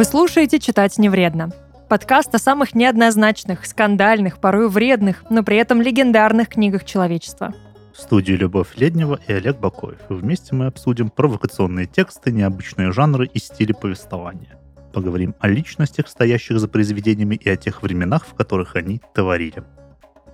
[0.00, 1.50] Вы слушаете «Читать не вредно».
[1.90, 7.52] Подкаст о самых неоднозначных, скандальных, порой вредных, но при этом легендарных книгах человечества.
[7.94, 9.98] В студии Любовь Леднева и Олег Бакоев.
[10.08, 14.58] И вместе мы обсудим провокационные тексты, необычные жанры и стили повествования.
[14.94, 19.62] Поговорим о личностях, стоящих за произведениями, и о тех временах, в которых они творили.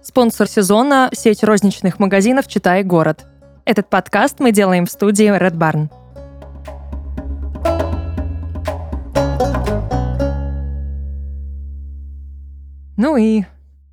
[0.01, 3.27] Спонсор сезона– сеть розничных магазинов «Читай город».
[3.65, 5.89] Этот подкаст мы делаем в студии Red Barn.
[12.97, 13.45] Ну и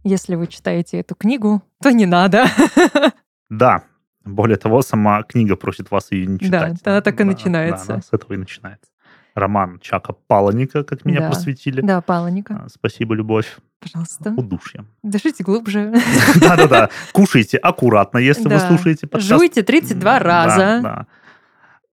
[0.04, 2.46] если вы читаете эту книгу, то не надо.
[3.50, 3.84] Да,
[4.26, 6.80] более того, сама книга просит вас ее не читать.
[6.84, 7.88] Да, она так и начинается.
[7.96, 8.90] Да, с этого и начинается.
[9.36, 11.28] Роман Чака Паланика, как меня Да.
[11.30, 11.82] просветили.
[11.82, 12.64] Да, Паланика.
[12.66, 13.58] А, Спасибо, Любовь.
[13.80, 14.32] Пожалуйста.
[14.36, 14.86] Удушье.
[15.04, 15.94] Дышите глубже.
[16.42, 16.90] Да-да-да.
[17.12, 18.60] Кушайте аккуратно, если вы Да.
[18.68, 19.28] слушаете подкаст.
[19.30, 20.80] Жуйте 32 Да, раза.
[20.82, 21.08] да.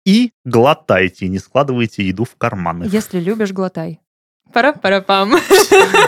[0.04, 2.84] И глотайте, не складывайте еду в карманы.
[2.88, 4.00] Если любишь, глотай.
[4.52, 5.34] Пара-пара-пам.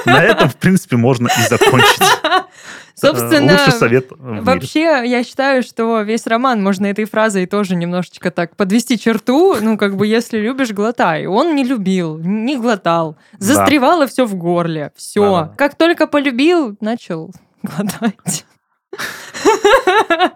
[0.07, 2.03] На этом, в принципе, можно и закончить.
[2.95, 4.07] Собственно, Лучший совет.
[4.19, 9.57] Вообще, я считаю, что весь роман можно этой фразой тоже немножечко так подвести черту.
[9.61, 11.27] Ну, как бы, если любишь, глотай.
[11.27, 13.17] Он не любил, не глотал.
[13.33, 13.39] Да.
[13.39, 14.93] Застревало все в горле.
[14.97, 15.23] Все.
[15.23, 15.55] Да-да-да.
[15.57, 18.45] Как только полюбил, начал глотать.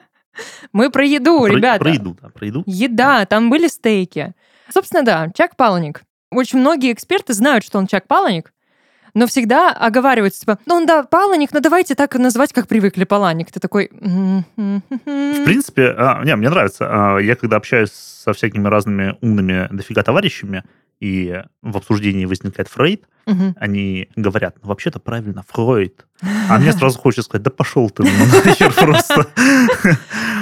[0.72, 1.80] Мы про еду, Про- ребята.
[1.80, 2.62] Про еду, да, про еду.
[2.66, 4.34] Еда, там были стейки.
[4.72, 6.02] Собственно, да, Чак Паланик.
[6.34, 8.52] Очень многие эксперты знают, что он Чак Паланик,
[9.14, 13.04] но всегда оговариваются, типа, ну он, да, Паланик, но давайте так и назвать, как привыкли
[13.04, 13.50] Паланик.
[13.52, 13.90] Ты такой...
[13.92, 16.86] В принципе, а, не, мне нравится.
[16.90, 20.64] А, Я когда общаюсь со всякими разными умными дофига товарищами,
[21.00, 23.56] и в обсуждении возникает Фрейд, Мгм.
[23.58, 26.06] они говорят, ну, вообще-то правильно, Фройд.
[26.48, 29.26] А мне сразу хочется сказать, да пошел ты нахер просто.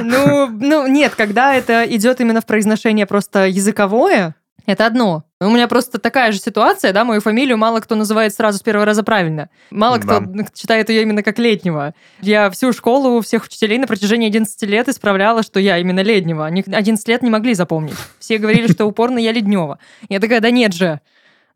[0.03, 4.35] Ну, ну, нет, когда это идет именно в произношение просто языковое,
[4.67, 5.25] это одно.
[5.41, 8.85] У меня просто такая же ситуация, да, мою фамилию мало кто называет сразу с первого
[8.87, 9.51] раза правильно.
[9.71, 10.45] Мало кто Да.
[10.55, 11.95] читает ее именно как летнего.
[12.21, 16.47] Я всю школу, всех учителей на протяжении 11 лет исправляла, что я именно летнего.
[16.47, 17.97] Они 11 лет не могли запомнить.
[18.19, 19.79] Все говорили, что упорно я леднева.
[20.09, 21.01] Я такая, да нет же.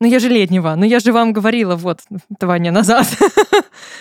[0.00, 0.74] Ну я же летнего.
[0.76, 2.00] Ну я же вам говорила вот
[2.40, 3.06] два дня назад.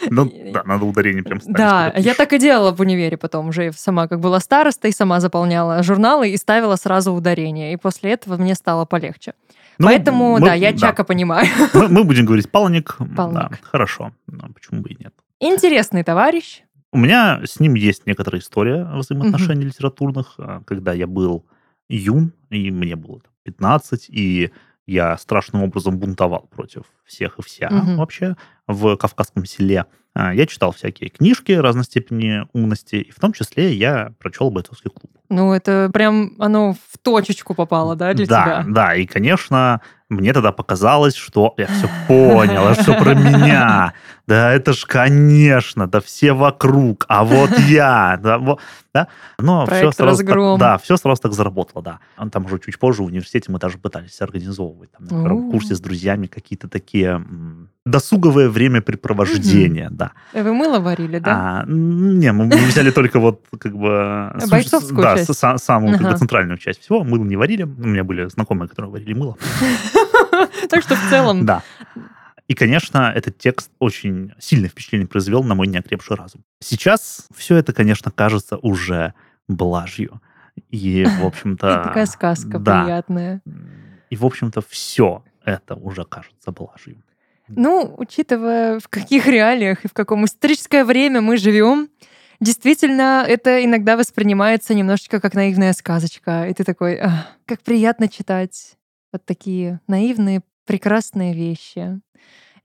[0.10, 1.58] Ну, да, надо ударение прям ставить.
[1.58, 5.84] Да, я так и делала в универе потом уже сама как была старостой, сама заполняла
[5.84, 7.74] журналы и ставила сразу ударение.
[7.74, 9.34] И после этого мне стало полегче.
[9.78, 11.48] Ну, Поэтому, мы- да, я Чака понимаю.
[11.74, 12.96] Мы, мы будем говорить палник.
[13.00, 13.60] Да, Палник.
[13.64, 14.14] хорошо.
[14.28, 15.14] Ну, почему бы и нет.
[15.42, 16.62] Интересный товарищ.
[16.94, 21.46] У меня с ним есть некоторая история взаимоотношений литературных, а, когда я был
[21.90, 24.52] юн, и мне было там 15, и
[24.88, 27.98] я страшным образом бунтовал против всех и вся Мгм.
[27.98, 28.36] вообще
[28.68, 29.86] в Кавказском селе.
[30.14, 34.90] А, Я читал всякие книжки разной степени умности, и в том числе я прочел бойцовский
[34.90, 35.12] клуб.
[35.30, 38.74] Ну, это прям оно в точечку попало, да, для да, тебя?
[38.74, 43.94] да, и, конечно, мне тогда показалось, что я все понял, все про меня.
[44.28, 48.20] Да, это ж, конечно, да все вокруг, а вот я.
[48.22, 48.58] Да, во-
[48.92, 49.08] да.
[49.38, 50.60] Но Проект все сразу «Разгром».
[50.60, 52.00] Так, да, все сразу так заработало, да.
[52.18, 55.76] А Там уже чуть позже в университете мы даже пытались организовывать там, на первом курсе
[55.76, 57.24] с друзьями какие-то такие
[57.86, 60.14] досуговое времяпрепровождения, да.
[60.34, 61.62] Э, Вы мыло варили, да?
[61.62, 64.32] А, не, мы, мы взяли только вот как бы...
[64.50, 65.30] Бойцовскую да, часть.
[65.30, 66.18] са- самую как бы, Ага.
[66.18, 67.04] центральную часть всего.
[67.04, 67.62] Мыло не варили.
[67.62, 69.38] У меня были знакомые, которые варили мыло.
[70.70, 71.46] Так что в целом...
[71.46, 71.64] Да.
[72.48, 76.44] И, конечно, этот текст очень сильное впечатление произвел на мой неокрепший разум.
[76.60, 79.14] Сейчас все это, конечно, кажется уже
[79.48, 80.22] блажью.
[80.70, 81.84] И, в общем-то...
[81.86, 82.84] Такая сказка да.
[82.84, 83.42] приятная.
[84.10, 87.02] И, в общем-то, все это уже кажется блажью.
[87.48, 91.90] Ну, учитывая, в каких реалиях и в каком историческое время мы живем,
[92.40, 96.48] действительно, это иногда воспринимается немножечко как наивная сказочка.
[96.48, 98.78] И ты такой, «Ах, как приятно читать
[99.16, 102.00] вот такие наивные, прекрасные вещи.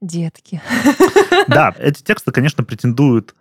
[0.01, 0.61] Детки.
[1.47, 3.35] Да, эти тексты, конечно, претендуют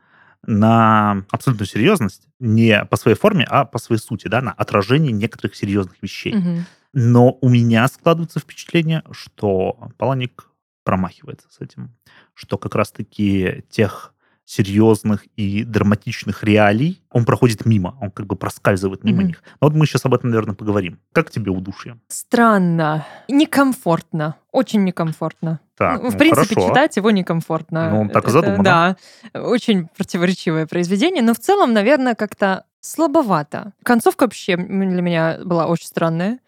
[0.46, 5.54] на абсолютную серьезность не по своей форме, а по своей сути, да, на отражение некоторых
[5.54, 6.34] серьезных вещей.
[6.34, 6.64] Мгм.
[6.92, 10.48] Но у меня складывается впечатление, что Паланик
[10.82, 11.94] промахивается с этим,
[12.34, 14.14] что как раз-таки тех
[14.50, 19.26] серьезных и драматичных реалий он проходит мимо, он как бы проскальзывает мимо Мгм.
[19.28, 19.42] них.
[19.60, 20.98] Но вот мы сейчас об этом, наверное, поговорим.
[21.12, 22.00] Как тебе удушье?
[22.08, 23.06] Странно.
[23.28, 24.34] Некомфортно.
[24.50, 25.60] Очень некомфортно.
[25.76, 26.68] Так, Ну, в ну, принципе, хорошо.
[26.68, 27.90] читать его некомфортно.
[27.90, 28.64] Ну, так и Это, задумано.
[28.64, 28.96] Да,
[29.40, 33.72] очень противоречивое произведение, но в целом, наверное, как-то слабовато.
[33.84, 36.40] Концовка вообще для меня была очень странная.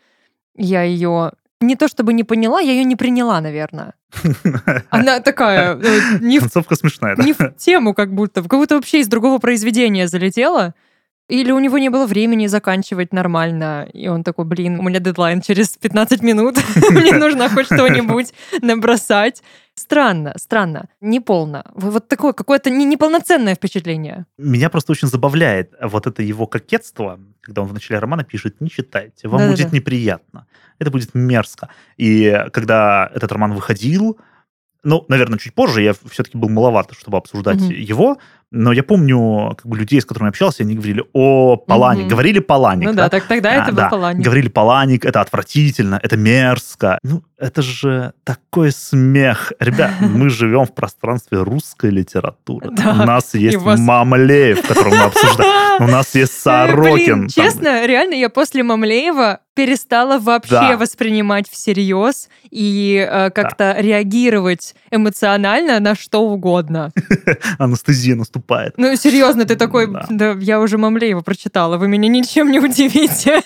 [0.56, 1.32] Я ее
[1.62, 3.94] не то чтобы не поняла, я ее не приняла, наверное.
[4.91, 7.23] Она такая э, не в, Концовка смешная, да?
[7.25, 10.75] не в тему, как будто, как будто вообще из другого произведения залетела.
[11.29, 15.41] Или у него не было времени заканчивать нормально, и он такой, блин, у меня дедлайн
[15.41, 16.57] через 15 минут,
[16.91, 19.43] мне нужно хоть что-нибудь набросать.
[19.75, 21.65] Странно, странно, неполно.
[21.75, 24.27] Вот такое какое-то не- неполноценное впечатление.
[24.37, 28.69] Меня просто очень забавляет вот это его кокетство, когда он в начале романа пишет «не
[28.69, 29.57] читайте, вам Да-да-да.
[29.63, 30.47] будет неприятно,
[30.79, 31.71] это будет мерзко».
[31.97, 34.19] И когда этот роман выходил,
[34.85, 38.19] ну, наверное, чуть позже, я все-таки был маловат, чтобы обсуждать его,
[38.52, 42.08] но я помню как бы, людей, с которыми общался, они говорили «О, Паланик», Мгм.
[42.10, 42.87] говорили «Паланик».
[42.87, 43.88] Ну да, так тогда А, это был да.
[43.88, 44.25] Паланик.
[44.25, 46.99] Говорили Паланик, это отвратительно, это мерзко.
[47.02, 49.53] Ну, это же такой смех.
[49.59, 52.71] Ребят, мы живем в пространстве русской литературы.
[52.73, 55.83] Да, У нас есть вас- Мамлеев, которого мы обсуждаем.
[55.83, 56.87] У нас есть Сорокин.
[56.87, 60.77] Э, Блин, Там- честно, реально, я после Мамлеева перестала вообще Да.
[60.79, 66.91] воспринимать всерьез и э, как-то реагировать эмоционально на что угодно.
[67.59, 68.75] Анестезия наступает.
[68.79, 70.06] Ну, серьезно, ты такой, Да.
[70.09, 73.43] да, я уже Мамлеева прочитала, вы меня ничем не удивите.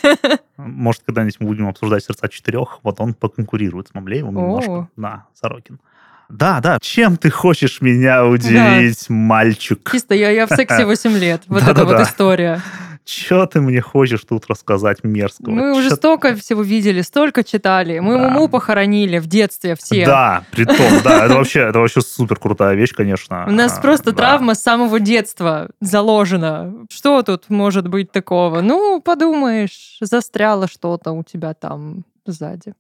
[0.56, 4.40] Может, когда-нибудь мы будем обсуждать «Сердца четырех», вот он поконкурирует с Мамлеевым О.
[4.40, 4.88] немножко.
[4.96, 5.80] Да, Сорокин.
[6.28, 6.78] Да, да.
[6.80, 9.88] Чем ты хочешь меня удивить, мальчик?
[9.92, 11.42] Чисто я, я в сексе 8 лет.
[11.46, 12.60] Вот эта вот история.
[13.04, 15.52] Че ты мне хочешь тут рассказать мерзкого?
[15.52, 18.00] Мы Чё уже столько всего видели, столько читали.
[18.00, 18.28] Мы Да.
[18.30, 20.04] Муму похоронили в детстве все.
[20.04, 23.44] Да, при том, да, это вообще, это вообще супер крутая вещь, конечно.
[23.46, 24.16] У нас А, просто да.
[24.16, 26.74] травма с самого детства заложена.
[26.90, 28.60] Что тут может быть такого?
[28.60, 32.74] Ну, подумаешь, застряло что-то у тебя там сзади.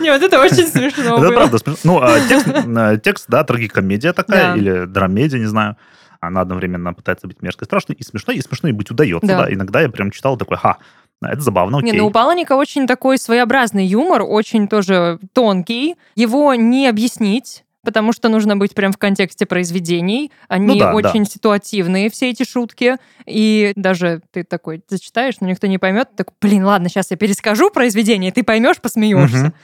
[0.00, 1.78] Не, вот это очень смешно Это правда смешно.
[1.84, 5.76] Ну, а текст, а, текст, да, трагикомедия такая, или драмедия, не знаю.
[6.20, 9.44] Она одновременно пытается быть мерзкой, страшной, и смешной, и смешной быть удается, Да.
[9.46, 9.52] да.
[9.52, 10.76] Иногда я прям читал такой, ха,
[11.22, 11.92] это забавно, окей.
[11.92, 15.96] Не, ну у Паланика очень такой своеобразный юмор, очень тоже тонкий.
[16.14, 20.32] Его не объяснить, потому что нужно быть прям в контексте произведений.
[20.48, 22.96] Они Ну да, очень ситуативные, все эти шутки.
[23.26, 26.08] И даже ты такой зачитаешь, но никто не поймет.
[26.16, 29.36] Так, блин, ладно, сейчас я перескажу произведение, ты поймешь, посмеешься.
[29.36, 29.54] Мгм.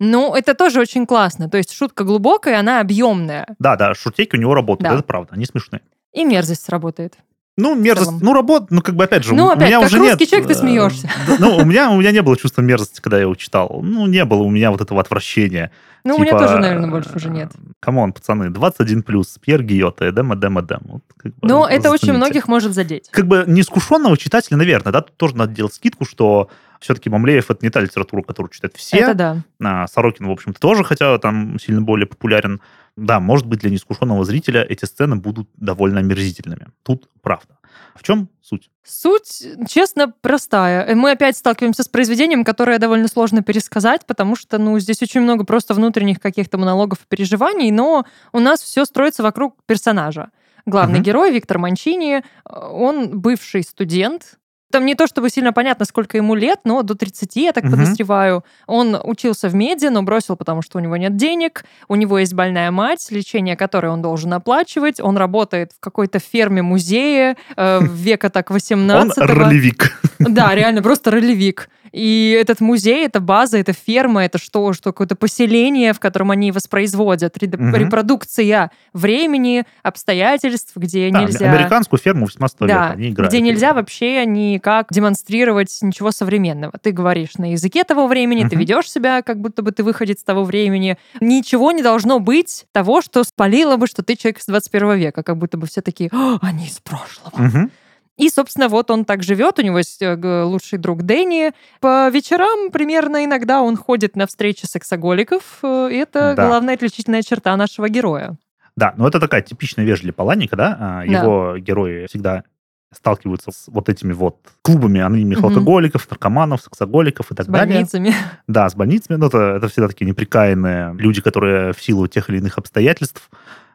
[0.00, 1.48] Ну, это тоже очень классно.
[1.48, 3.46] То есть шутка глубокая, она объемная.
[3.58, 4.98] Да, да, шутейки у него работают, Да.
[4.98, 5.82] это правда, они смешные.
[6.12, 7.14] И мерзость сработает.
[7.56, 9.98] Ну, мерзость, ну, работа, ну, как бы, опять же, Ну, у опять, меня как уже
[9.98, 10.28] русский нет...
[10.28, 11.10] человек, ты э, смеешься.
[11.38, 13.80] Ну, у меня, у меня не было чувства мерзости, когда я его читал.
[13.80, 15.70] Ну, не было у меня вот этого отвращения.
[16.04, 17.52] Ну, у меня Типа, тоже, наверное, больше уже нет.
[17.80, 20.80] Come on, пацаны, 21 плюс, Пьер Гиота, Эдем, Эдем, Эдем.
[20.84, 23.08] Вот, как бы, Но это очень многих может задеть.
[23.10, 27.64] Как бы неискушенного читателя, наверное, да, тут тоже надо делать скидку, что все-таки Мамлеев это
[27.64, 28.98] не та литература, которую читают все.
[28.98, 29.36] Это да.
[29.62, 32.60] А, Сорокин, в общем-то, тоже, хотя там сильно более популярен.
[32.96, 36.68] Да, может быть, для неискушенного зрителя эти сцены будут довольно омерзительными.
[36.84, 37.58] Тут правда.
[37.96, 38.70] В чем суть?
[38.84, 40.84] Суть, честно, простая.
[40.86, 45.20] Э, Мы опять сталкиваемся с произведением, которое довольно сложно пересказать, потому что, ну, здесь очень
[45.22, 50.30] много просто внутренних каких-то монологов и переживаний, но у нас все строится вокруг персонажа.
[50.66, 51.04] Главный Мгм.
[51.04, 52.22] герой Виктор Манчини, э,
[52.54, 54.38] он бывший студент.
[54.74, 57.74] Там не то чтобы сильно понятно, сколько ему лет, но до 30, я так Мгм.
[57.74, 58.44] подозреваю.
[58.66, 61.64] Он учился в меди, но бросил, потому что у него нет денег.
[61.86, 64.98] У него есть больная мать, лечение которой он должен оплачивать.
[64.98, 69.96] Он работает в какой-то ферме-музее э, века так 18 Он ролевик.
[70.18, 71.68] да, реально, просто ролевик.
[71.94, 76.50] И этот музей, это база, это ферма, это что, что какое-то поселение, в котором они
[76.50, 77.72] воспроизводят Мгм.
[77.76, 81.52] репродукция времени, обстоятельств, где Да, нельзя...
[81.52, 83.30] Американскую ферму 18 века Да, они играют.
[83.32, 86.72] где нельзя вообще никак демонстрировать ничего современного.
[86.82, 88.58] Ты говоришь на языке того времени, ты Мгм.
[88.58, 90.98] ведешь себя, как будто бы ты выходит с того времени.
[91.20, 95.22] Ничего не должно быть того, что спалило бы, что ты человек с 21 века.
[95.22, 97.40] Как будто бы все такие, «О, они из прошлого.
[97.40, 97.70] Мгм.
[98.16, 101.52] И, собственно, вот он так живет, у него есть э, лучший друг Дэнни.
[101.80, 105.58] По вечерам примерно иногда он ходит на встречи сексоголиков.
[105.62, 106.46] э, И это Да.
[106.46, 108.36] главная отличительная черта нашего героя.
[108.76, 110.76] Да, но это такая типичная вещь для Паланика, да?
[110.80, 111.12] А, Да.
[111.22, 112.44] Его герои всегда
[112.92, 115.46] сталкиваются с вот этими вот клубами анонимных Мгм.
[115.48, 117.66] алкоголиков, наркоманов, сексоголиков и так С далее.
[117.74, 118.14] больницами.
[118.46, 119.16] Да, с больницами.
[119.16, 123.28] Ну, это, это всегда такие неприкаянные люди, которые в силу тех или иных обстоятельств,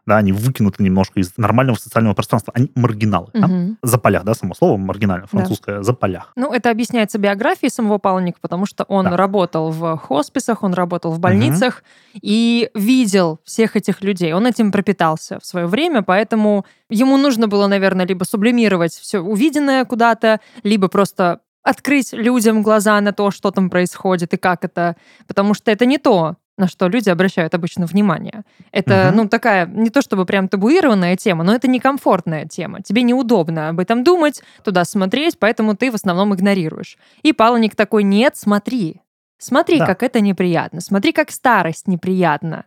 [0.05, 2.53] да, они выкинуты немножко из нормального социального пространства.
[2.55, 3.27] Они маргиналы.
[3.33, 3.47] да?
[3.47, 3.77] Мгм.
[3.83, 6.31] За полях, да, само слово маргинально, французское, за полях.
[6.35, 9.17] Ну, это объясняется биографией самого Паланика, потому что он Да.
[9.17, 11.83] работал в хосписах, он работал в больницах
[12.21, 14.33] и видел всех этих людей.
[14.33, 19.85] Он этим пропитался в свое время, поэтому ему нужно было, наверное, либо сублимировать все увиденное
[19.85, 24.95] куда-то, либо просто открыть людям глаза на то, что там происходит и как это,
[25.27, 28.43] потому что это не то, на что люди обращают обычно внимание.
[28.71, 29.15] Это, Мгм.
[29.17, 32.81] ну, такая, не то чтобы прям табуированная тема, но это некомфортная тема.
[32.81, 36.97] Тебе неудобно об этом думать, туда смотреть, поэтому ты в основном игнорируешь.
[37.23, 39.01] И Паланик такой, нет, смотри.
[39.37, 39.85] Смотри, Да.
[39.85, 40.81] как это неприятно.
[40.81, 42.65] Смотри, как старость неприятна.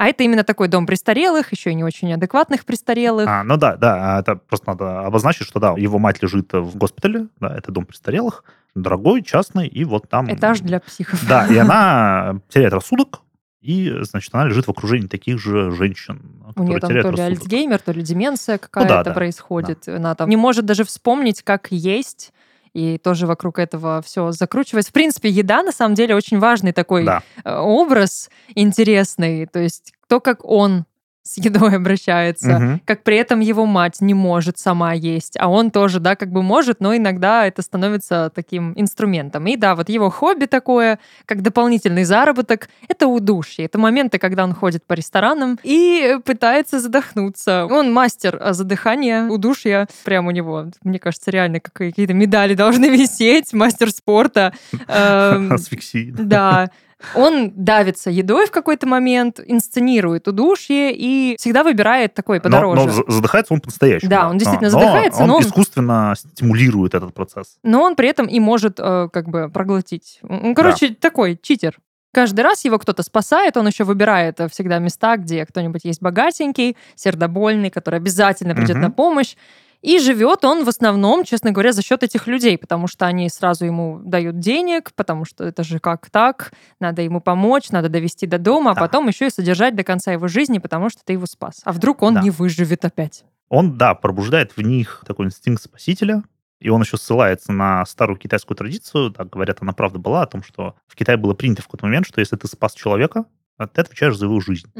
[0.00, 3.28] А это именно такой дом престарелых, еще и не очень адекватных престарелых.
[3.28, 7.26] А, ну да, да, это просто надо обозначить, что да, его мать лежит в госпитале,
[7.38, 8.42] да, это дом престарелых,
[8.74, 10.32] дорогой, частный, и вот там...
[10.32, 11.22] Этаж для психов.
[11.28, 13.20] Да, и она теряет рассудок,
[13.60, 16.22] и, значит, она лежит в окружении таких же женщин,
[16.56, 17.20] У нее там то ли рассудок.
[17.26, 19.86] альцгеймер, то ли деменция какая-то Ну да, да, происходит.
[19.86, 22.32] Она там не может даже вспомнить, как есть,
[22.72, 24.90] и тоже вокруг этого все закручивается.
[24.90, 29.46] В принципе, еда, на самом деле, очень важный такой Да, э, образ интересный.
[29.46, 30.84] То есть то, как он
[31.22, 32.80] с едой обращается, Мгм.
[32.84, 36.42] как при этом его мать не может сама есть, а он тоже, да, как бы
[36.42, 39.46] может, но иногда это становится таким инструментом.
[39.46, 43.66] И да, вот его хобби такое, как дополнительный заработок, это удушье.
[43.66, 47.66] Это моменты, когда он ходит по ресторанам и пытается задохнуться.
[47.70, 49.86] Он мастер а, задыхания, удушья.
[50.04, 54.52] Прям у него, мне кажется, реально как какие-то медали должны висеть, мастер спорта.
[54.88, 56.10] Эм, асфиксии.
[56.16, 56.70] да.
[57.14, 62.82] Он давится едой в какой-то момент, инсценирует удушье и всегда выбирает такой Но, подороже.
[62.86, 64.10] но за- задыхается он по-настоящему.
[64.10, 67.56] Да, он действительно Но задыхается, он но он- искусственно стимулирует этот процесс.
[67.62, 70.20] но он при этом и может э, как бы проглотить.
[70.28, 71.78] Он, короче, такой читер.
[72.12, 76.76] Каждый раз его кто-то спасает, он еще выбирает э, всегда места, где кто-нибудь есть богатенький,
[76.96, 78.80] сердобольный, который обязательно придет Мгм.
[78.82, 79.36] на помощь.
[79.82, 83.64] И живет он в основном, честно говоря, за счет этих людей, потому что они сразу
[83.64, 88.38] ему дают денег, потому что это же как так, надо ему помочь, надо довести до
[88.38, 88.80] дома, а Да.
[88.80, 91.62] потом еще и содержать до конца его жизни, потому что ты его спас.
[91.64, 92.20] А вдруг он Да.
[92.20, 93.24] не выживет опять?
[93.48, 96.22] Он, да, пробуждает в них такой инстинкт спасителя,
[96.60, 100.42] и он еще ссылается на старую китайскую традицию, так говорят, она правда была, о том,
[100.42, 103.24] что в Китае было принято в какой-то момент, что если ты спас человека,
[103.58, 104.70] ты отвечаешь за его жизнь.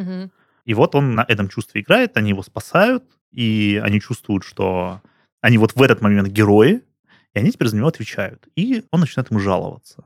[0.67, 5.01] И вот он на этом чувстве играет, они его спасают, и они чувствуют, что
[5.41, 6.83] они вот в этот момент герои,
[7.35, 8.49] и они теперь за него отвечают.
[8.57, 10.05] И он начинает им жаловаться.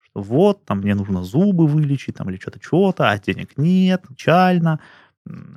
[0.00, 4.80] Что вот, там мне нужно зубы вылечить, там или что-то, что-то, а денег нет, печально.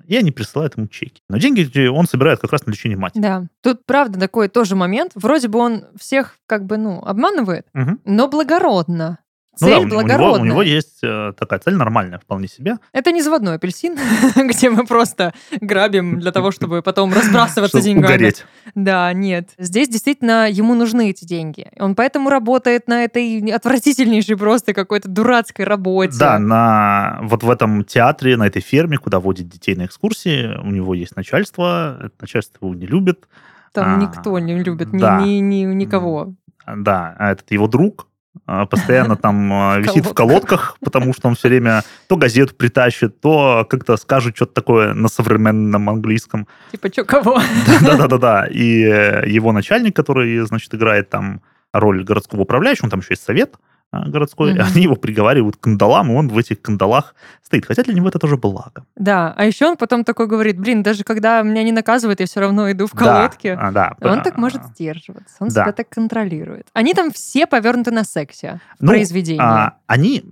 [0.08, 1.22] И они присылают ему чеки.
[1.30, 3.22] Но деньги он собирает как раз на лечение матери.
[3.22, 3.48] Да.
[3.62, 5.12] Тут, правда, такой тоже момент.
[5.16, 8.00] Вроде бы он всех как бы, ну, обманывает, Мгм.
[8.06, 9.20] но благородно.
[9.60, 10.42] Ну Цель да, у- у него, благородная.
[10.42, 12.78] у него есть э, такая цель нормальная вполне себе.
[12.94, 13.96] Это не заводной апельсин,
[14.50, 18.14] где мы просто грабим для того, чтобы потом разбрасываться деньгами.
[18.16, 18.46] угореть.
[18.76, 19.50] Да, нет.
[19.58, 21.70] Здесь действительно ему нужны эти деньги.
[21.80, 26.18] Он поэтому работает на этой отвратительнейшей просто какой-то дурацкой работе.
[26.20, 30.68] Да, на, вот в этом театре, на этой ферме, куда водит детей на экскурсии, у
[30.72, 33.28] него есть начальство, это начальство его не любит.
[33.74, 35.22] Там А, никто не любит ни, да.
[35.22, 36.34] ни- ни- никого.
[36.66, 38.08] Да, а этот его друг
[38.46, 40.78] постоянно там а, висит в колодках.
[40.82, 45.90] потому что он все время то газету притащит, то как-то скажет что-то такое на современном
[45.90, 46.48] английском.
[46.72, 47.40] Типа, чё, кого?
[47.82, 48.48] Да-да-да-да.
[48.48, 51.42] И э, его начальник, который, значит, играет там
[51.74, 53.60] роль городского управляющего, он там еще есть совет а,
[53.94, 54.62] городской, Мгм.
[54.64, 57.66] они его приговаривают к кандалам, и он в этих кандалах стоит.
[57.66, 58.86] Хотя для него это тоже благо.
[58.96, 62.40] Да, а еще он потом такой говорит, блин, даже когда меня не наказывают, я все
[62.42, 63.48] равно иду в Да, колодки.
[63.60, 63.96] а, да.
[64.02, 65.64] Он А, так может сдерживаться, он да.
[65.64, 66.68] себя так контролирует.
[66.74, 69.42] Они там все повернуты на сексе в Ну, произведении.
[69.42, 70.24] а, они,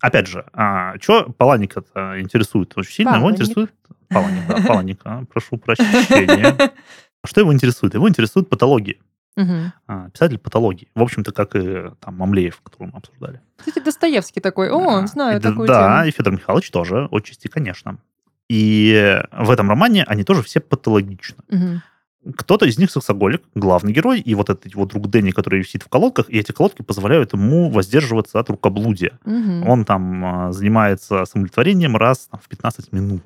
[0.00, 0.44] опять же,
[1.00, 3.10] что Паланик это интересует очень сильно?
[3.10, 3.40] Его Паланик.
[3.40, 3.72] интересует...
[4.08, 6.54] Паланик, да, Паланик, а, прошу прощения.
[7.24, 7.94] Что его интересует?
[7.94, 9.00] Его интересует патологии.
[9.36, 10.88] А, Писатель патологии.
[10.94, 13.40] В общем-то, как и там Мамлеев, которого мы обсуждали.
[13.56, 16.08] Кстати, Достоевский такой, о, А, знаю и да- такую Да, тему.
[16.08, 17.98] и Федор Михайлович тоже, отчасти, конечно.
[18.48, 21.42] И в этом романе они тоже все патологичны.
[21.48, 21.82] Мгм.
[22.36, 25.88] Кто-то из них сексоголик, главный герой, и вот этот его друг Дэнни, который висит в
[25.88, 29.18] колодках, и эти колодки позволяют ему воздерживаться от рукоблудия.
[29.26, 29.68] Мгм.
[29.68, 33.22] Он там а, занимается самолетворением раз там, в 15 минут.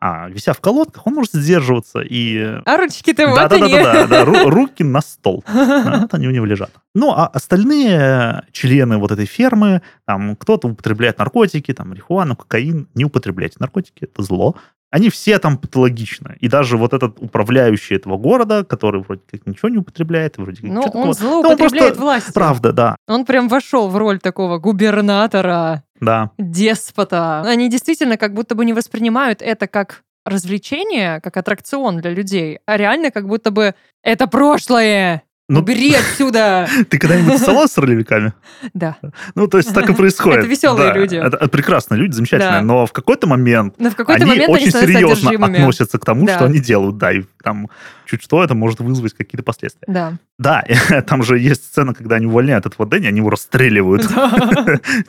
[0.00, 2.60] А вися в колодках, он может сдерживаться и...
[2.66, 3.74] А ручки-то вот да, да, да, они.
[3.74, 5.42] да, да, да, ру- руки на стол.
[6.00, 6.70] Вот они у него лежат.
[6.94, 12.88] Ну, а остальные члены вот этой фермы, там кто-то употребляет наркотики, там марихуану, кокаин.
[12.94, 14.54] Не употребляйте наркотики, это зло.
[14.90, 16.36] Они все там патологичны.
[16.38, 20.70] И даже вот этот управляющий этого города, который вроде как ничего не употребляет, вроде как
[20.70, 21.12] Ну, он такого.
[21.14, 22.34] злоупотребляет просто- властью.
[22.34, 26.30] Правда, да, Он прям вошел в роль такого губернатора, да.
[26.38, 27.42] деспота.
[27.42, 32.76] Они действительно как будто бы не воспринимают это как развлечение, как аттракцион для людей, а
[32.76, 35.22] реально как будто бы это прошлое.
[35.48, 36.66] Ну, Убери отсюда.
[36.88, 38.32] Ты когда-нибудь стала с ролевиками?
[38.72, 38.96] Да.
[39.34, 40.38] Ну, то есть так и происходит.
[40.40, 41.16] Это веселые Да, люди.
[41.16, 42.60] Это, это прекрасные люди, замечательные.
[42.60, 42.62] Да.
[42.62, 46.26] Но в какой-то момент Но в какой-то они момент очень они серьезно относятся к тому,
[46.26, 46.36] Да.
[46.36, 47.68] что они делают, да, и там
[48.06, 49.86] чуть что это может вызвать какие-то последствия.
[49.86, 50.14] Да.
[50.38, 50.64] Да,
[51.06, 54.06] там же есть сцена, когда они увольняют этого Дэнни, они его расстреливают,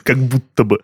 [0.02, 0.80] как будто бы.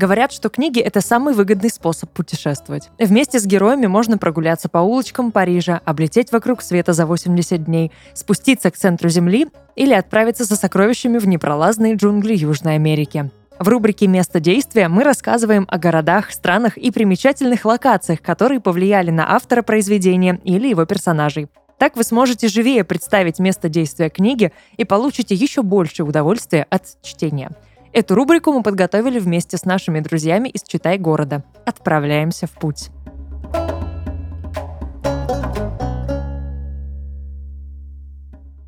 [0.00, 2.88] Говорят, что книги— это самый выгодный способ путешествовать.
[2.98, 8.70] Вместе с героями можно прогуляться по улочкам Парижа, облететь вокруг света за 80 дней, спуститься
[8.70, 13.30] к центру Земли или отправиться за сокровищами в непролазные джунгли Южной Америки.
[13.58, 19.34] В рубрике «Место действия» мы рассказываем о городах, странах и примечательных локациях, которые повлияли на
[19.34, 21.48] автора произведения или его персонажей.
[21.76, 27.50] Так вы сможете живее представить место действия книги и получите еще больше удовольствия от чтения.
[27.92, 31.42] Эту рубрику мы подготовили вместе с нашими друзьями из «Читай города».
[31.66, 32.90] Отправляемся в путь.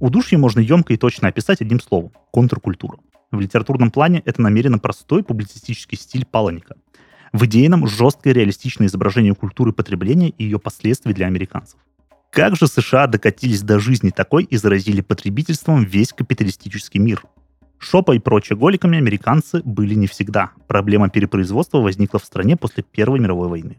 [0.01, 2.99] Удушье можно емко и точно описать одним словом– контркультура.
[3.31, 6.75] В литературном плане это намеренно простой публицистический стиль Паланика.
[7.33, 11.79] В идейном жесткое реалистичное изображение культуры потребления и ее последствий для американцев.
[12.31, 17.23] Как же США докатились до жизни такой и заразили потребительством весь капиталистический мир?
[17.83, 20.53] Шопа и прочие голиками американцы были не всегда.
[20.69, 23.79] Проблема перепроизводства возникла в стране после Первой мировой войны.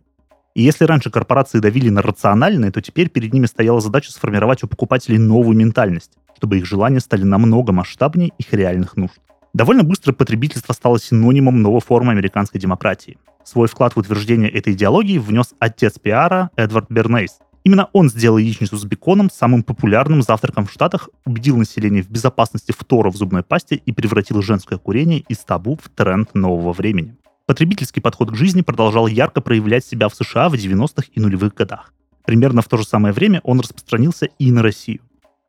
[0.55, 4.67] И если раньше корпорации давили на рациональное, то теперь перед ними стояла задача сформировать у
[4.67, 9.21] покупателей новую ментальность, чтобы их желания стали намного масштабнее их реальных нужд.
[9.53, 13.17] Довольно быстро потребительство стало синонимом новой формы американской демократии.
[13.45, 17.39] Свой вклад в утверждение этой идеологии внес отец пиара Эдвард Бернейс.
[17.63, 22.73] Именно он сделал яичницу с беконом самым популярным завтраком в Штатах, убедил население в безопасности
[22.73, 27.15] фтора в зубной пасте и превратил женское курение из табу в тренд нового времени.
[27.45, 31.93] Потребительский подход к жизни продолжал ярко проявлять себя в США в 90-х и нулевых годах.
[32.25, 34.99] Примерно в то же самое время он распространился и на Россию.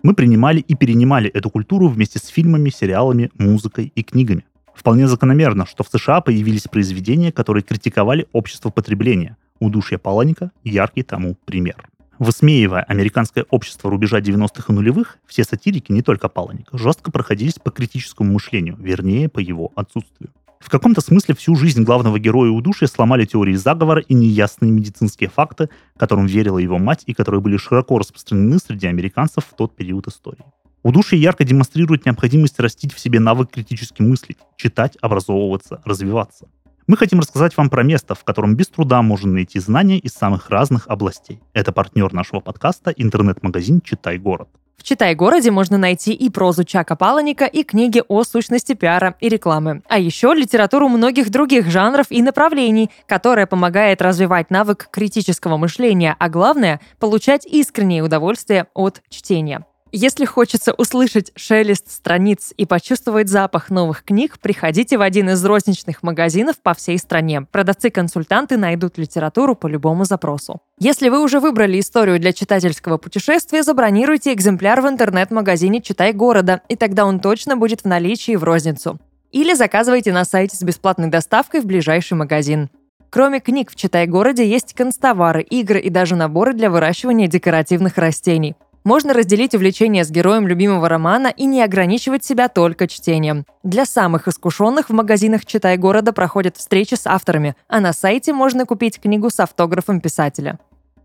[0.02, 4.44] Мы принимали и перенимали эту культуру вместе с фильмами, сериалами, музыкой и книгами.
[4.74, 9.36] Вполне закономерно, что в США появились произведения, которые критиковали общество потребления.
[9.60, 11.76] Удушье Паланика– яркий тому пример.
[12.18, 17.70] Высмеивая американское общество рубежа 90-х и нулевых, все сатирики, не только Паланика, жестко проходились по
[17.70, 20.30] критическому мышлению, вернее, по его отсутствию.
[20.60, 25.68] В каком-то смысле всю жизнь главного героя удушья сломали теории заговора и неясные медицинские факты,
[25.98, 30.44] которым верила его мать и которые были широко распространены среди американцев в тот период истории.
[30.82, 36.46] Удушье ярко демонстрирует необходимость растить в себе навык критически мыслить, читать, образовываться, развиваться.
[36.86, 40.50] Мы хотим рассказать вам про место, в котором без труда можно найти знания из самых
[40.50, 41.40] разных областей.
[41.54, 44.48] Это партнер нашего подкаста, интернет-магазин «Читай город».
[44.76, 49.82] В «Читай-городе» можно найти и прозу Чака Паланика, и книги о сущности пиара и рекламы.
[49.88, 56.28] А еще литературу многих других жанров и направлений, которая помогает развивать навык критического мышления, а
[56.28, 59.64] главное– получать искреннее удовольствие от чтения.
[59.96, 66.02] Если хочется услышать шелест страниц и почувствовать запах новых книг, приходите в один из розничных
[66.02, 67.42] магазинов по всей стране.
[67.42, 70.60] Продавцы-консультанты найдут литературу по любому запросу.
[70.80, 76.74] Если вы уже выбрали историю для читательского путешествия, забронируйте экземпляр в интернет-магазине «Читай города», и
[76.74, 78.98] тогда он точно будет в наличии в розницу.
[79.30, 82.68] Или заказывайте на сайте с бесплатной доставкой в ближайший магазин.
[83.10, 88.56] Кроме книг в «Читай-городе» есть констовары, игры и даже наборы для выращивания декоративных растений.
[88.84, 93.46] Можно разделить увлечение с героем любимого романа и не ограничивать себя только чтением.
[93.62, 98.66] Для самых искушенных в магазинах «Читай города» проходят встречи с авторами, а на сайте можно
[98.66, 100.58] купить книгу с автографом писателя.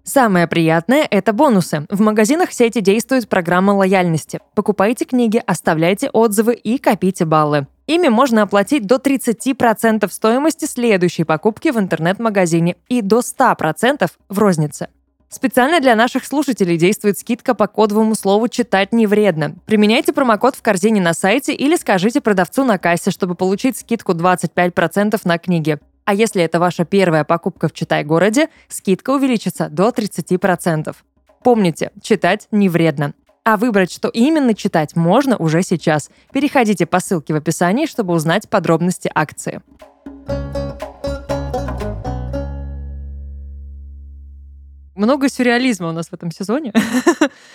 [0.04, 1.86] Самое приятное– это бонусы.
[1.90, 4.40] В магазинах сети действует программа лояльности.
[4.56, 7.68] Покупайте книги, оставляйте отзывы и копите баллы.
[7.88, 14.90] Ими можно оплатить до 30% стоимости следующей покупки в интернет-магазине и до 100% в рознице.
[15.30, 19.56] Специально для наших слушателей действует скидка по кодовому слову «читать не вредно».
[19.68, 25.22] Применяйте промокод в корзине на сайте или скажите продавцу на кассе, чтобы получить скидку 25%
[25.26, 25.78] на книги.
[26.06, 30.96] А если это ваша первая покупка в Читай-городе, скидка увеличится до 30%.
[31.44, 33.14] Помните, читать не вредно.
[33.44, 36.10] А выбрать, что именно читать, можно уже сейчас.
[36.34, 39.62] Переходите по ссылке в описании, чтобы узнать подробности акции.
[45.00, 46.74] Много сюрреализма у нас в этом сезоне.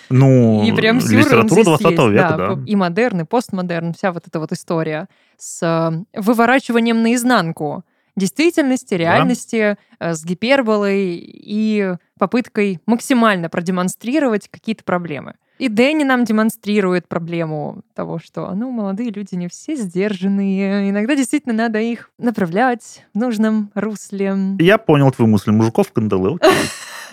[0.09, 2.61] Ну, и прям литература 20 века, да, да.
[2.67, 7.83] И модерн, и постмодерн, вся вот эта вот история с э, выворачиванием наизнанку
[8.15, 10.11] действительности, реальности, да.
[10.11, 15.33] Э, с гиперболой и попыткой максимально продемонстрировать какие-то проблемы.
[15.57, 20.89] И Дэнни нам демонстрирует проблему того, что, ну, молодые люди не все сдержанные.
[20.89, 24.35] Иногда действительно надо их направлять в нужном русле.
[24.59, 25.51] Я понял твою мысль.
[25.51, 26.37] Мужиков кандалы.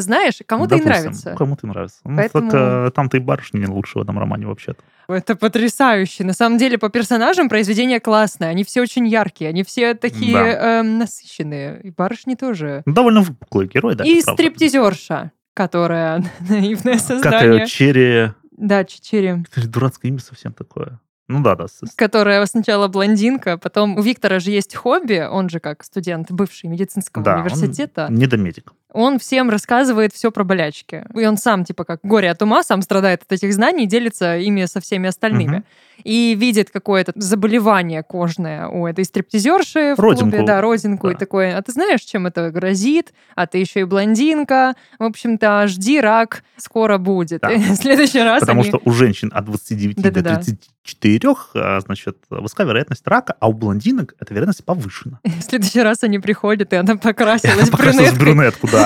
[0.00, 1.34] Знаешь, кому-то и нравится.
[1.36, 2.00] Кому-то нравится.
[2.04, 2.50] Ну, Поэтому...
[2.50, 4.82] только там-то и барышни не лучше в этом романе вообще-то.
[5.08, 6.24] Это потрясающе.
[6.24, 8.48] На самом деле, по персонажам произведение классное.
[8.48, 10.80] Они все очень яркие, они все такие да.
[10.80, 11.80] э, насыщенные.
[11.82, 12.82] И барышни тоже.
[12.86, 14.04] Довольно выпуклые герои, да.
[14.04, 17.40] И стриптизерша, которая наивное создание.
[17.40, 18.30] Как ее, Черри...
[18.52, 19.44] Да, Черри.
[19.56, 21.00] Дурацкое имя совсем такое.
[21.28, 21.66] Ну да, да.
[21.96, 27.24] Которая сначала блондинка, потом у Виктора же есть хобби, он же как студент бывший медицинского
[27.24, 28.06] да, университета.
[28.08, 28.72] Он недомедик.
[28.92, 31.04] Он всем рассказывает все про болячки.
[31.14, 34.64] И он сам, типа, как горе от ума, сам страдает от этих знаний, делится ими
[34.66, 35.56] со всеми остальными.
[35.56, 35.64] Мгм.
[36.04, 40.30] И видит какое-то заболевание кожное у этой стриптизерши в Родинку.
[40.30, 41.18] клубе, да, родинку, и Да.
[41.18, 43.12] такое, а ты знаешь, чем это грозит?
[43.36, 44.74] А ты еще и блондинка.
[44.98, 47.42] В общем-то, жди рак, скоро будет.
[47.42, 47.52] Да.
[47.52, 48.70] И в следующий раз Потому они...
[48.70, 50.36] что у женщин от 29 Да-да-да.
[50.38, 55.20] до 34, а, значит, высокая вероятность рака, а у блондинок эта вероятность повышена.
[55.24, 58.34] В следующий раз они приходят, и она покрасилась Покрасилась в брюнеткой.
[58.34, 58.81] брюнетку, да.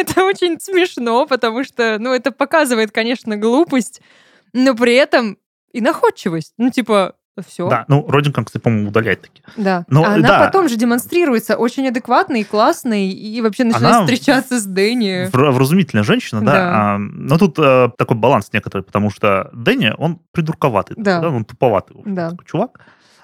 [0.00, 4.00] Это очень смешно, потому что, ну, это показывает, конечно, глупость,
[4.52, 5.38] но при этом
[5.72, 6.54] и находчивость.
[6.58, 7.14] Ну, типа,
[7.46, 7.68] все.
[7.70, 9.42] Да, ну, родинкам, кстати, по-моему, удаляет такие.
[9.56, 9.84] Да.
[9.88, 10.40] Ну, А она да.
[10.46, 15.30] потом же демонстрируется очень адекватной, классной, и вообще начинает Она встречаться с Дэнни.
[15.30, 16.52] Вра- Вразумительная женщина, да.
[16.52, 16.70] Да.
[16.94, 21.20] а, но тут э, такой баланс некоторый, потому что Дэнни, он придурковатый, Да.
[21.20, 22.30] да, он туповатый общем, Да.
[22.30, 22.80] такой чувак.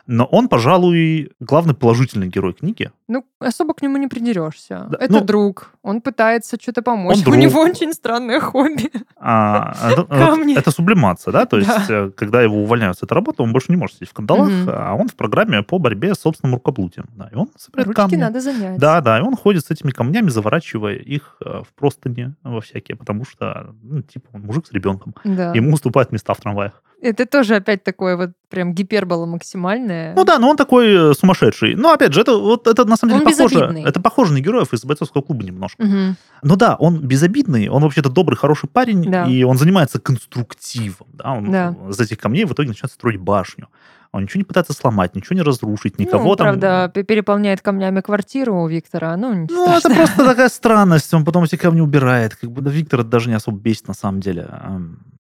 [0.07, 2.91] Но он, пожалуй, главный положительный герой книги.
[3.09, 4.87] Ну, особо к нему не придерешься.
[4.91, 5.73] Да, Это ну, друг.
[5.83, 7.17] Он пытается что-то помочь.
[7.17, 7.37] он У друг.
[7.37, 8.91] него очень странное хобби.
[9.17, 10.57] А, это, вот Камни.
[10.57, 12.07] это сублимация, да, то есть, Да.
[12.07, 14.69] э, когда его увольняют с этой работы, он больше не может сидеть в кандалах, Мгм.
[14.73, 17.07] а он в программе по борьбе с собственным рукоблудием.
[17.17, 18.17] Да, и он собирает Ручки камни.
[18.17, 18.79] надо занять.
[18.79, 22.97] Да, да, и он ходит с этими камнями, заворачивая их э, в простыни во всякие,
[22.97, 25.15] потому что, ну, типа, он мужик с ребенком.
[25.25, 25.53] Да.
[25.55, 26.83] Ему уступают места в трамваях.
[27.09, 30.15] Это тоже опять такое вот прям гипербола максимальная.
[30.15, 31.75] Ну да, но он такой э, сумасшедший.
[31.75, 33.55] Но опять же, это вот это на самом деле Он похоже.
[33.55, 33.85] безобидный.
[33.85, 35.83] Это похоже на героев из бойцовского клуба немножко.
[35.85, 36.17] Мгм.
[36.43, 39.27] Ну да, он безобидный, он вообще-то добрый, хороший парень, Да.
[39.27, 41.07] и он занимается конструктивом.
[41.13, 41.33] Да?
[41.33, 41.75] Он Да.
[41.91, 43.69] из этих камней в итоге начинает строить башню.
[44.13, 46.47] Он ничего не пытается сломать, ничего не разрушить, никого ну, там.
[46.59, 49.15] правда, переполняет камнями квартиру у Виктора.
[49.17, 51.13] Ну, ничего Ну, это просто такая странность.
[51.13, 52.35] Он потом эти камни убирает.
[52.37, 54.49] Как бы Виктор это даже не особо бесит на самом деле.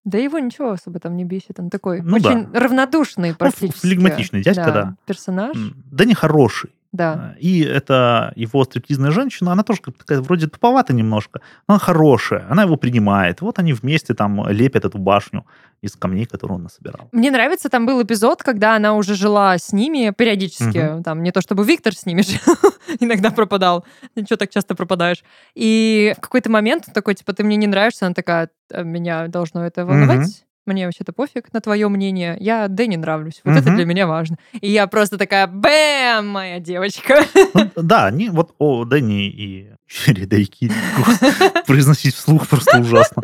[0.06, 1.58] Да его ничего особо там не бесит.
[1.58, 3.80] Он такой Ну очень равнодушный практически.
[3.80, 4.96] флегматичный дядька, да.
[5.04, 6.70] Персонаж, м, Да не хороший.
[6.96, 7.34] Да.
[7.38, 12.62] И это его стриптизная женщина, она тоже такая вроде туповата немножко, но она хорошая, она
[12.62, 13.40] его принимает.
[13.40, 15.44] Вот они вместе там лепят эту башню
[15.82, 17.08] из камней, которые он насобирал.
[17.12, 21.02] Мне нравится, там был эпизод, когда она уже жила с ними периодически.
[21.04, 22.56] Там не то чтобы Виктор с ними жил,
[23.00, 23.84] иногда пропадал.
[24.16, 25.22] Ничего так часто пропадаешь.
[25.54, 28.06] И в какой-то момент такой, типа, ты мне не нравишься.
[28.06, 30.45] Она такая, «А меня должно это волновать.
[30.66, 32.36] Мне вообще-то пофиг на твое мнение.
[32.40, 33.40] Я Дэнни нравлюсь.
[33.44, 33.76] Вот это Мгм.
[33.76, 34.36] для меня важно.
[34.60, 37.24] И я просто такая, бэм, моя девочка.
[37.54, 40.74] Ну, да, они вот о Дэнни и Черри Дайкири.
[41.66, 43.22] Произносить вслух просто ужасно.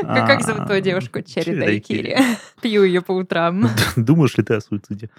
[0.00, 1.20] Как как зовут А, твою девушку?
[1.20, 2.18] Черри Черри Дайкири.
[2.62, 3.68] Пью ее по утрам.
[3.94, 5.10] Думаешь ли ты о суициде?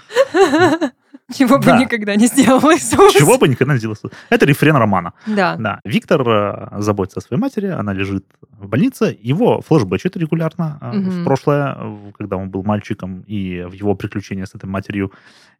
[1.33, 1.79] Чего бы Да.
[1.79, 3.13] никогда не сделала Иисус.
[3.13, 3.95] Чего бы никогда не сделал.
[4.29, 5.13] Это рефрен романа.
[5.27, 5.55] Да.
[5.57, 5.79] Да.
[5.85, 8.25] Виктор э, заботится о своей матери, она лежит
[8.59, 9.17] в больнице.
[9.21, 11.09] Его флешбэчит регулярно Мгм.
[11.09, 11.77] в прошлое,
[12.17, 15.11] когда он был мальчиком, и в его приключения с этой матерью.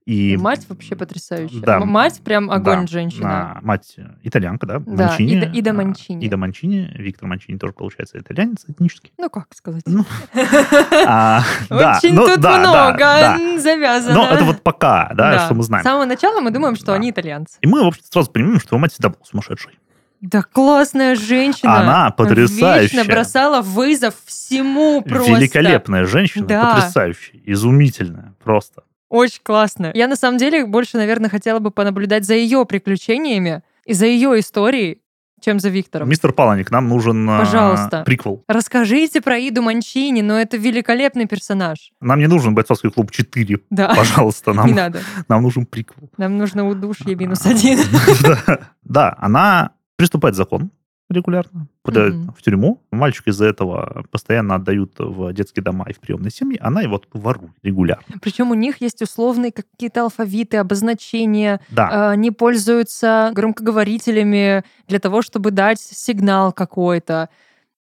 [0.05, 1.61] И Мать вообще потрясающая.
[1.61, 1.79] Да.
[1.79, 3.53] Мать прям огонь Да, женщина.
[3.57, 4.79] а, мать итальянка, да?
[4.79, 5.35] Да, Манчини.
[5.37, 6.25] Ида- Ида А, Манчини.
[6.25, 6.91] Ида Манчини.
[6.95, 9.13] Виктор Манчини тоже, получается, итальянец этнический.
[9.17, 9.83] Ну, как сказать?
[9.85, 10.03] Ну,
[11.07, 13.59] А, да, Очень ну, тут да, много да.
[13.59, 14.13] завязано.
[14.15, 15.83] Но это вот пока, да, что мы знаем.
[15.83, 16.93] С самого начала мы думаем, что Да.
[16.95, 17.57] они итальянцы.
[17.61, 19.79] И мы, в общем, сразу понимаем, что его мать всегда была сумасшедшей.
[20.19, 21.79] Да классная женщина.
[21.79, 22.99] Она потрясающая.
[22.99, 25.31] Вечно бросала вызов всему просто.
[25.31, 26.75] Великолепная женщина, Да.
[26.75, 28.83] потрясающая, изумительная просто.
[29.13, 29.91] Очень классно.
[29.93, 34.39] Я на самом деле больше, наверное, хотела бы понаблюдать за ее приключениями и за ее
[34.39, 35.03] историей,
[35.39, 36.09] чем за Виктором.
[36.09, 38.01] Мистер Паланик, нам нужен а, Пожалуйста.
[38.07, 38.43] приквел.
[38.47, 41.91] Расскажите про Иду Манчини, но это великолепный персонаж.
[42.01, 43.59] Нам не нужен бойцовский клуб 4.
[43.69, 45.01] Да, Пожалуйста, не нам, надо.
[45.27, 46.09] нам нужен приквел.
[46.17, 47.77] Нам нужно удушье минус один.
[48.23, 48.59] Да.
[48.83, 50.71] Да, она приступает закон
[51.13, 52.33] регулярно, подает Мгм.
[52.37, 52.81] в тюрьму.
[52.91, 56.57] Мальчика из-за этого постоянно отдают в детские дома и в приемные семьи.
[56.61, 58.03] Она его ворует регулярно.
[58.21, 65.21] Причем у них есть условные какие-то алфавиты, обозначения, Да, а, они пользуются громкоговорителями для того,
[65.21, 67.29] чтобы дать сигнал какой-то.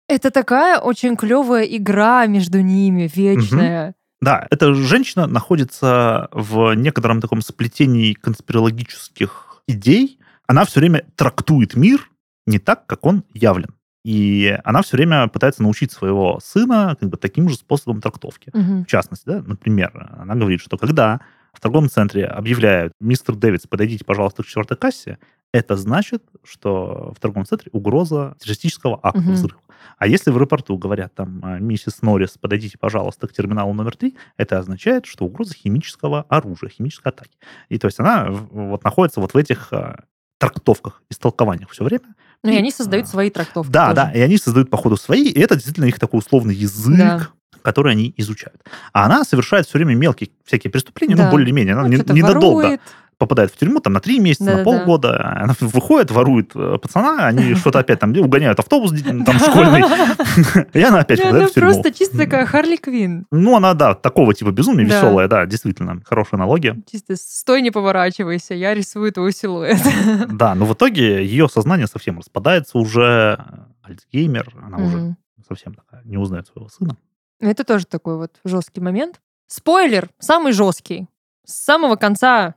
[0.09, 3.95] Это такая очень клевая игра между ними, вечная.
[4.23, 10.19] да, эта женщина находится в некотором таком сплетении конспирологических идей.
[10.47, 12.11] Она все время трактует мир
[12.49, 13.75] не так, как он явлен.
[14.05, 18.51] И она все время пытается научить своего сына как бы таким же способом трактовки.
[18.55, 18.85] Мгм.
[18.85, 21.21] В частности, да, например, она говорит, что когда
[21.53, 25.19] в торговом центре объявляют «Мистер Дэвидс, подойдите, пожалуйста, к четвертой кассе»,
[25.53, 29.33] это значит, что в торговом центре угроза террористического акта Мгм.
[29.33, 29.61] взрыва.
[29.99, 34.17] А если в аэропорту говорят там а, «Миссис Норрис, подойдите, пожалуйста, к терминалу номер три»,
[34.37, 37.37] это означает, что угроза химического оружия, химической атаки.
[37.69, 40.05] И то есть она вот находится вот в этих а,
[40.39, 42.15] трактовках, истолкованиях все время.
[42.45, 43.71] Ну и они создают а, свои трактовки.
[43.71, 43.97] Да, тоже.
[43.97, 47.29] да, и они создают, по ходу, свои, и это действительно их такой условный язык, Да.
[47.63, 48.61] который они изучают.
[48.93, 51.25] А она совершает все время мелкие всякие преступления, Да.
[51.27, 51.75] ну, более-менее.
[51.75, 52.81] Она Ну, не- ненадолго ворует.
[53.19, 54.79] Попадает в тюрьму там на три месяца, на Да-да-да.
[54.79, 55.33] полгода.
[55.43, 59.83] Она выходит, ворует э, пацана, они что-то опять там угоняют автобус там школьный,
[60.73, 61.71] и она опять Она попадает в тюрьму.
[61.73, 63.27] просто чисто такая Харли Квин.
[63.31, 64.97] Ну, она, да, такого типа безумия, Да.
[64.97, 66.77] веселая, да, действительно, хорошая аналогия.
[66.91, 69.79] Чисто стой, не поворачивайся, я рисую твой силуэт.
[70.33, 73.39] Да, но в итоге ее сознание совсем распадается уже,
[73.83, 76.97] Альцгеймер, она уже совсем такая, не узнает своего сына.
[77.41, 79.21] Это тоже такой вот жесткий момент.
[79.47, 81.09] Спойлер, самый жесткий.
[81.47, 82.55] С самого конца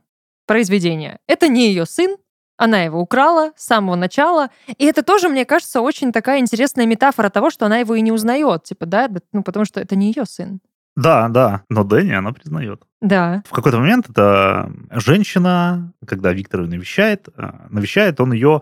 [0.52, 1.18] произведения.
[1.26, 2.16] Это не ее сын,
[2.58, 4.50] она его украла с самого начала.
[4.78, 8.12] И это тоже, мне кажется, очень такая интересная метафора того, что она его и не
[8.12, 8.64] узнает.
[8.64, 10.60] Типа, да, ну потому что это не ее сын.
[10.94, 12.82] Да, да, но Дэнни она признает.
[13.00, 13.42] Да.
[13.48, 18.60] В какой-то момент эта женщина, когда Виктор ее навещает, э, навещает он ее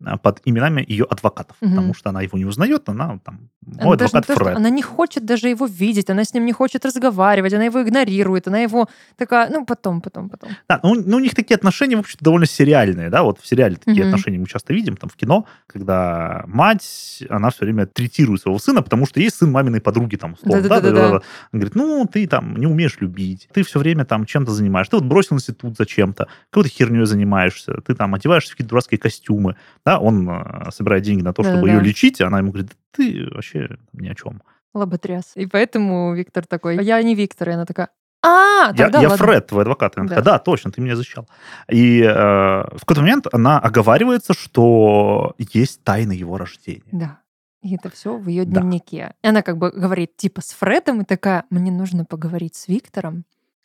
[0.00, 1.70] э, под именами ее адвокатов, Мгм.
[1.72, 4.70] потому что она его не узнает, она там, Она мой даже не то, что- она
[4.70, 8.58] не хочет даже его видеть, она с ним не хочет разговаривать, она его игнорирует, она
[8.58, 10.50] его такая, ну потом, потом, потом.
[10.68, 13.76] Да, ну, ну, у них такие отношения, в общем-то, довольно сериальные, да, вот в сериале
[13.76, 14.08] такие Мгм.
[14.14, 18.82] отношения мы часто видим, там, в кино, когда мать, она все время третирует своего сына,
[18.82, 21.12] потому что есть сын маминой подруги, там, условно, да, Да-да-да-да-да.
[21.12, 21.24] да, да.
[21.52, 24.96] Он говорит, ну, ты там не умеешь любить, ты все время там чем-то занимаешься, ты
[24.96, 29.98] вот бросил институт зачем-то, какой-то херней занимаешься, ты там одеваешься в какие-то дурацкие костюмы, да,
[29.98, 31.78] он э, собирает деньги на то, чтобы Да-да-да.
[31.78, 34.42] ее лечить, а она ему говорит, ты вообще ни о чем.
[34.74, 35.32] Лоботряс.
[35.34, 37.88] И поэтому Виктор такой, «А я не Виктор, и она такая,
[38.24, 39.26] а, Я, тогда я ладно».
[39.26, 39.96] Фред, твой адвокат.
[39.98, 40.14] Она Да.
[40.16, 41.28] такая, да, точно, ты меня защищал.
[41.68, 46.82] И э, в какой-то момент она оговаривается, что есть тайна его рождения.
[46.92, 47.18] Да.
[47.62, 48.60] И это все в ее Да.
[48.60, 49.14] дневнике.
[49.22, 53.24] И она как бы говорит типа с Фредом и такая, мне нужно поговорить с Виктором.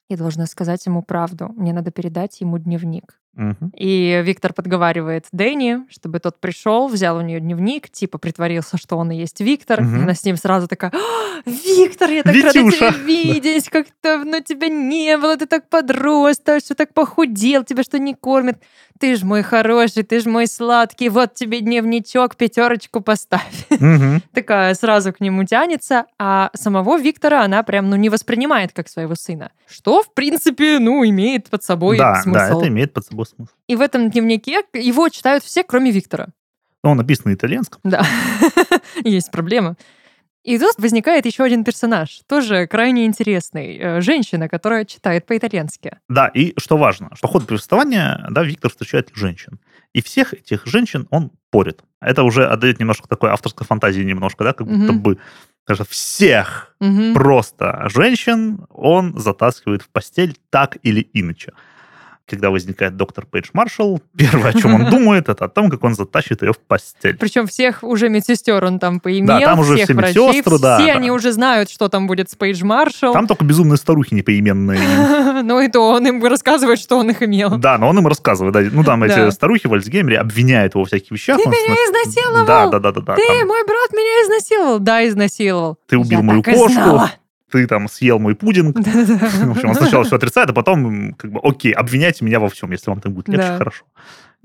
[0.10, 1.50] Я должна сказать ему правду.
[1.56, 3.20] Мне надо передать ему дневник.
[3.76, 9.12] И Виктор подговаривает Дэнни, чтобы тот пришел, взял у нее дневник, типа притворился, что он
[9.12, 9.82] и есть Виктор.
[9.82, 10.00] Мгм.
[10.00, 13.88] И она с ним сразу такая, «А, Виктор, я так рада Витюша!» тебя видеть, как
[14.04, 18.58] давно тебя не было, ты так подрос, ты что так похудел, тебя что не кормят.
[19.00, 23.67] Ты ж мой хороший, ты ж мой сладкий, вот тебе дневничок, пятерочку поставь.
[23.69, 24.23] Мгм.
[24.34, 29.13] Такая сразу к нему тянется, а самого Виктора она прям, ну, не воспринимает как своего
[29.13, 29.52] сына.
[29.67, 32.60] Что, в принципе, ну, имеет под собой Да, да, смысл.
[32.60, 33.52] это имеет под собой смысл.
[33.68, 36.28] И в этом дневнике его читают все, кроме Виктора.
[36.84, 37.82] Но он написан на итальянском.
[37.84, 38.06] Да,
[39.04, 39.76] есть проблема.
[40.44, 43.78] И тут возникает еще один персонаж, тоже крайне интересный.
[43.78, 45.98] Э, Женщина, которая читает по-итальянски.
[46.08, 49.60] Да, и что важно, что по ходу повествования, да, Виктор встречает женщин.
[49.92, 51.82] И всех этих женщин он порит.
[52.00, 55.02] Это уже отдает немножко такой авторской фантазии немножко, да, как будто Мгм.
[55.02, 55.18] бы
[55.68, 57.13] даже всех Мгм.
[57.13, 61.52] просто женщин он затаскивает в постель так или иначе.
[62.30, 65.96] Когда возникает доктор Пейдж Маршалл, первое, о чем он думает, это о том, как он
[65.96, 67.16] затащит ее в постель.
[67.18, 70.78] Причем всех уже медсестер он там поимел, Да, там уже всех все врачей, медсестры, да,
[70.78, 70.94] все да.
[71.00, 73.13] они уже знают, что там будет с Пейдж Маршалл.
[73.13, 74.80] Там только безумные старухи непоименные.
[75.48, 77.58] Ну и то он им рассказывает, что он их имел.
[77.58, 78.54] Да, но он им рассказывает.
[78.54, 78.62] да.
[78.72, 81.38] Ну, там эти старухи в Альцгеймере обвиняют его в всяких вещах.
[81.38, 82.46] Ты меня изнасиловал!
[82.46, 83.16] Да, да, да, да.
[83.16, 84.80] Ты, мой брат, меня изнасиловал.
[84.80, 85.78] Да, изнасиловал.
[85.88, 87.02] Ты убил мою кошку.
[87.52, 88.76] Ты там съел мой пудинг.
[88.80, 92.72] В общем, он сначала все отрицает, а потом, как бы, окей, обвиняйте меня во всем,
[92.72, 93.86] если вам так будет легче, хорошо.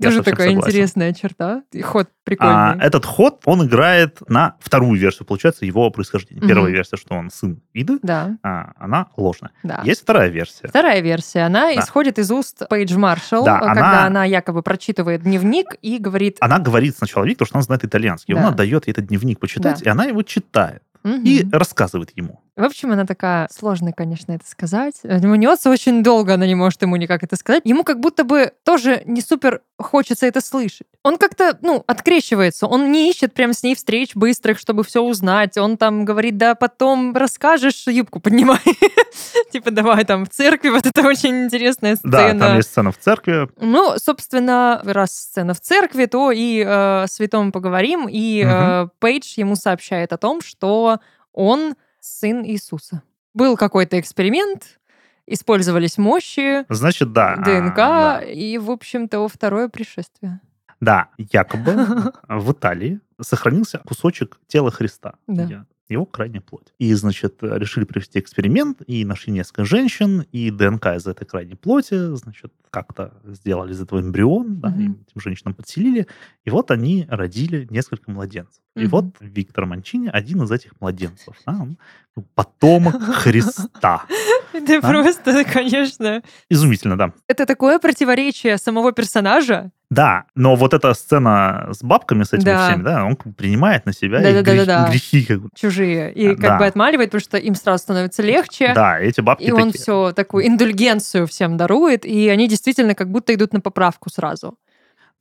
[0.01, 0.69] Тоже такая согласен.
[0.71, 1.61] интересная черта.
[1.71, 2.83] И ход А, прикольный.
[2.83, 6.39] этот ход, он играет на вторую версию, получается, его происхождения.
[6.41, 6.47] Мгм.
[6.49, 9.51] Первая версия, что он сын Иды, Да, а, она ложная.
[9.61, 9.81] да.
[9.83, 10.67] Есть вторая версия.
[10.67, 11.79] Вторая версия, она Да.
[11.79, 16.37] исходит из уст Пейдж Маршалл, Да, когда она- она якобы прочитывает дневник и говорит...
[16.41, 18.33] Она говорит сначала Виктору, что она знает итальянский.
[18.33, 18.41] Да.
[18.41, 19.85] Он отдает ей этот дневник почитать, Да.
[19.85, 20.81] и она его читает.
[21.03, 21.21] «Мгм».
[21.25, 22.39] И рассказывает ему.
[22.55, 24.95] В общем, она такая, сложно, конечно, это сказать.
[25.03, 27.63] Мнется очень долго, она не может ему никак это сказать.
[27.65, 30.85] Ему как будто бы тоже не супер хочется это слышать.
[31.01, 32.67] Он как-то, ну, открещивается.
[32.67, 35.57] Он не ищет прям с ней встреч быстрых, чтобы все узнать.
[35.57, 38.61] Он там говорит, да потом расскажешь, юбку поднимай.
[39.51, 40.69] Типа, давай там в церкви.
[40.69, 42.39] Вот это очень интересная Да, сцена.
[42.39, 43.49] там есть сцена в церкви.
[43.59, 48.07] Ну, собственно, раз сцена в церкви, то и э, о святом поговорим.
[48.07, 50.99] И э, Пейдж ему сообщает о том, что
[51.33, 53.01] он сын Иисуса.
[53.33, 54.79] Был какой-то эксперимент,
[55.25, 57.33] использовались мощи, Значит, да.
[57.33, 58.21] а, ДНК, да.
[58.21, 60.41] и, в общем-то, второе пришествие.
[60.81, 65.15] Да, якобы в Италии сохранился кусочек тела Христа.
[65.27, 65.65] Да.
[65.87, 66.73] Его крайняя плоть.
[66.77, 72.15] И, значит, решили провести эксперимент, и нашли несколько женщин, и ДНК из этой крайней плоти,
[72.15, 76.07] значит, как-то сделали из этого эмбрион, да, и этим женщинам подселили,
[76.43, 78.61] и вот они родили несколько младенцев.
[78.75, 78.89] И Мгм.
[78.89, 81.35] вот Виктор Манчини один из этих младенцев.
[81.45, 81.77] да, он,
[82.15, 84.05] ну, потомок Христа.
[84.53, 84.89] Это Да.
[84.89, 86.23] просто, конечно...
[86.49, 87.13] Изумительно, да.
[87.27, 89.69] Это такое противоречие самого персонажа.
[89.89, 92.67] Да, но вот эта сцена с бабками, с этими Да.
[92.67, 94.89] всеми, да, он принимает на себя их Да-да-да-да-да.
[94.89, 95.25] грех- грехи.
[95.25, 96.11] Как чужие.
[96.13, 96.57] И А, как да.
[96.57, 98.73] бы отмаливает, потому что им сразу становится легче.
[98.73, 99.83] Да, эти бабки И он такие.
[99.83, 104.57] все такую индульгенцию всем дарует, и они действительно действительно как будто идут на поправку сразу.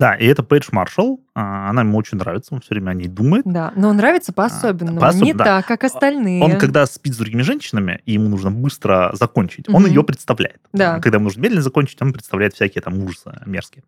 [0.00, 3.08] Да, и это Пейдж Маршалл, а, она ему очень нравится, он все время о ней
[3.08, 3.44] думает.
[3.44, 5.44] Да, но он нравится по-особенному, по-особ- не да.
[5.44, 6.42] так, как остальные.
[6.42, 9.86] Он, когда спит с другими женщинами, и ему нужно быстро закончить, он Мгм.
[9.90, 10.60] ее представляет.
[10.72, 10.96] Да.
[10.96, 13.84] А Когда ему нужно медленно закончить, он представляет всякие там ужасы мерзкие.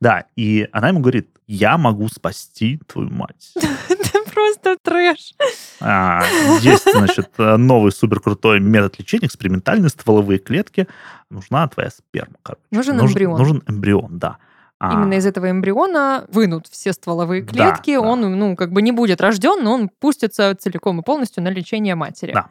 [0.00, 3.54] Да, и она ему говорит, я могу спасти твою мать.
[4.32, 5.34] Просто трэш.
[5.80, 6.22] А,
[6.60, 10.86] Есть, значит, новый суперкрутой метод лечения, экспериментальные стволовые клетки.
[11.30, 12.62] Нужна твоя сперма, короче.
[12.70, 13.38] Нужен Нужен- эмбрион.
[13.38, 14.38] Нужен эмбрион, да.
[14.78, 18.00] А, Именно из этого эмбриона вынут все стволовые Да, клетки, да.
[18.00, 21.94] он, ну, как бы не будет рожден, но он пустится целиком и полностью на лечение
[21.94, 22.32] матери.
[22.32, 22.48] Да.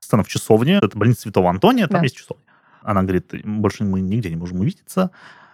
[0.00, 2.04] Сцена в часовне, это больница Святого Антония, там Да.
[2.04, 2.44] есть часовня.
[2.82, 5.10] Она говорит, больше мы нигде не можем увидеться,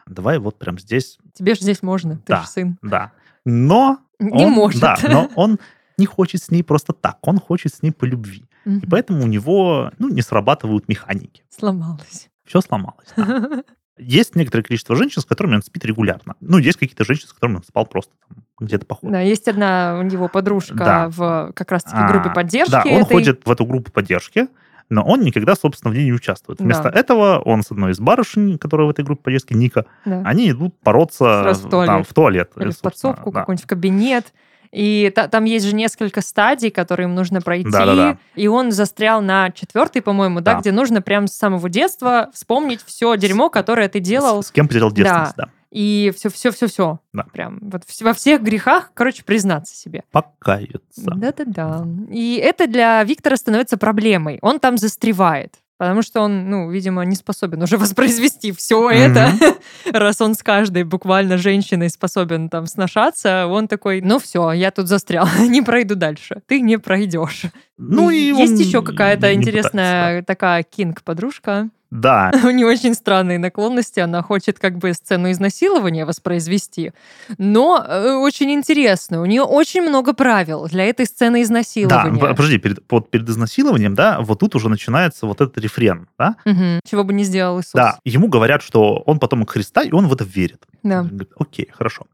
[0.07, 2.43] давай вот прям здесь, Тебе же здесь можно, ты Да.
[2.43, 2.79] же сын.
[2.83, 3.11] да.
[3.45, 3.99] Но
[4.31, 4.81] Не он, может.
[4.81, 5.59] Да, но он
[5.99, 8.45] не хочет с ней просто так, он хочет с ней по любви.
[8.65, 8.79] Мгм.
[8.79, 11.43] И поэтому у него ну, не срабатывают механики.
[11.51, 12.29] Сломалась.
[12.45, 13.09] Все сломалось.
[13.17, 13.63] да.
[13.99, 16.35] Есть некоторое количество женщин, с которыми он спит регулярно.
[16.41, 19.13] Ну, есть какие-то женщины, с которыми он спал просто там, где-то по ходу.
[19.13, 21.09] Да, есть одна у него подружка Да.
[21.11, 22.71] в как раз-таки А, группе поддержки.
[22.73, 23.05] Да, он этой.
[23.13, 24.49] ходит в эту группу поддержки,
[24.93, 26.59] но он никогда, собственно, в ней не участвует.
[26.59, 26.65] Да.
[26.65, 30.23] Вместо этого он с одной из барышень, которая в этой группе поддержки, Ника, Да.
[30.25, 32.07] они идут бороться в там, туалет.
[32.09, 32.51] в туалет.
[32.57, 33.41] Или в подсобку, да.
[33.41, 34.33] какой-нибудь в кабинет.
[34.71, 37.69] И та- там есть же несколько стадий, которые им нужно пройти.
[37.71, 38.17] Да-да-да.
[38.37, 40.61] И он застрял на четвертой, по-моему, да, Да.
[40.61, 44.69] где нужно прям с самого детства вспомнить все дерьмо, которое ты делал, С, с кем
[44.69, 45.49] потерял девственность, да.
[45.73, 47.01] И все, все, все, все.
[47.15, 47.25] Да.
[47.33, 50.05] Прям вот во всех грехах, короче, признаться себе.
[50.13, 51.11] Покаяться.
[51.17, 51.87] Да-да-да.
[52.11, 54.39] И это для Виктора становится проблемой.
[54.43, 55.55] Он там застревает.
[55.79, 59.33] Потому что он, ну, видимо, не способен уже воспроизвести все это,
[59.93, 64.87] раз он с каждой буквально женщиной способен там сношаться, он такой, ну все, я тут
[64.87, 67.47] застрял, не пройду дальше, ты не пройдешь.
[67.79, 71.71] Ну, и есть еще какая-то интересная такая кинг-подружка.
[71.93, 76.93] Да, У нее очень странные наклонности, она хочет как бы сцену изнасилования воспроизвести,
[77.37, 82.19] но э, очень интересно, у нее очень много правил для этой сцены да, изнасилования.
[82.19, 86.37] п- подожди, перед, вот перед изнасилованием, да, вот тут уже начинается вот этот рефрен, да?
[86.47, 86.81] Мгм.
[86.89, 87.73] Чего бы не сделал Иисус.
[87.75, 90.63] Да, ему говорят, что он потомок Христа, и он в это верит.
[90.83, 91.01] Да.
[91.01, 92.07] Он говорит, окей, хорошо.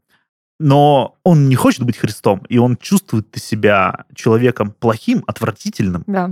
[0.59, 6.03] Но он не хочет быть Христом, и он чувствует себя человеком плохим, отвратительным.
[6.05, 6.31] Да.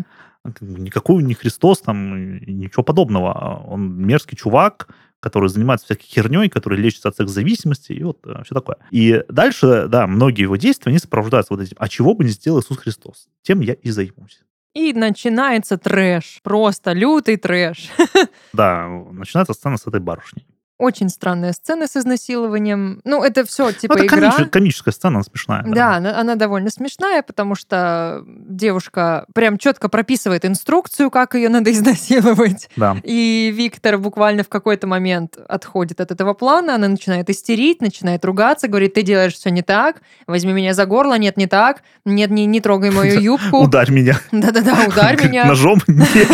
[0.62, 3.64] Никакой не Христос, там, ничего подобного.
[3.68, 8.78] Он мерзкий чувак, который занимается всякой херней, который лечится от секс-зависимости, и вот все такое.
[8.92, 11.76] И дальше, да, многие его действия, они сопровождаются вот этим.
[11.80, 13.28] А чего бы не сделал Иисус Христос?
[13.42, 14.42] Тем я и займусь.
[14.74, 16.40] И начинается трэш.
[16.44, 17.90] Просто лютый трэш.
[18.54, 20.46] Да, начинается сцена с этой барышней.
[20.80, 23.02] Очень странная сцена с изнасилованием.
[23.04, 24.30] Ну, это все типа Ну, это игра.
[24.32, 25.64] комич- комическая сцена, она смешная.
[25.64, 31.72] Да, она, она довольно смешная, потому что девушка прям четко прописывает инструкцию, как ее надо
[31.72, 32.70] изнасиловать.
[32.76, 32.96] Да.
[33.04, 38.68] И Виктор буквально в какой-то момент отходит от этого плана, она начинает истерить, начинает ругаться,
[38.68, 42.46] говорит, ты делаешь все не так, возьми меня за горло, нет, не так, нет, не,
[42.46, 43.64] не трогай мою юбку.
[43.64, 44.20] Ударь меня.
[44.32, 45.46] Да-да-да, ударь меня.
[45.46, 45.80] Ножом?
[45.88, 46.28] Нет.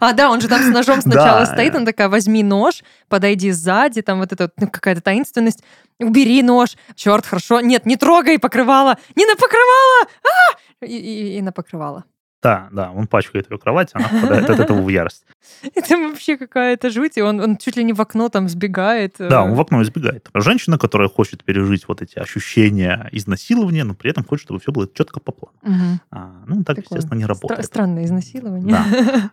[0.00, 1.46] А, да, он же там с ножом сначала Да.
[1.46, 5.62] стоит, он такая, возьми нож, подойди сзади, там вот эта ну, какая-то таинственность,
[5.98, 10.84] убери нож, черт, хорошо, нет, не трогай покрывало, не на покрывало, а!
[10.86, 12.04] и, и- и на покрывало.
[12.42, 15.24] Да, да, он пачкает ее кровать, она впадает от этого в ярость.
[15.74, 19.16] Это вообще какая-то жуть, и он, он чуть ли не в окно там сбегает.
[19.18, 20.28] Да, э, он в окно избегает.
[20.34, 24.86] Женщина, которая хочет пережить вот эти ощущения изнасилования, но при этом хочет, чтобы все было
[24.92, 25.56] четко по плану.
[25.62, 26.00] мгм.
[26.10, 27.64] А, ну, так, Такое естественно, не стра- работает.
[27.64, 28.76] странное изнасилование.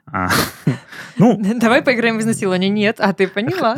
[0.06, 0.30] А,
[1.18, 2.70] Ну, Давай поиграем в изнасилование.
[2.70, 3.78] Нет, а ты поняла?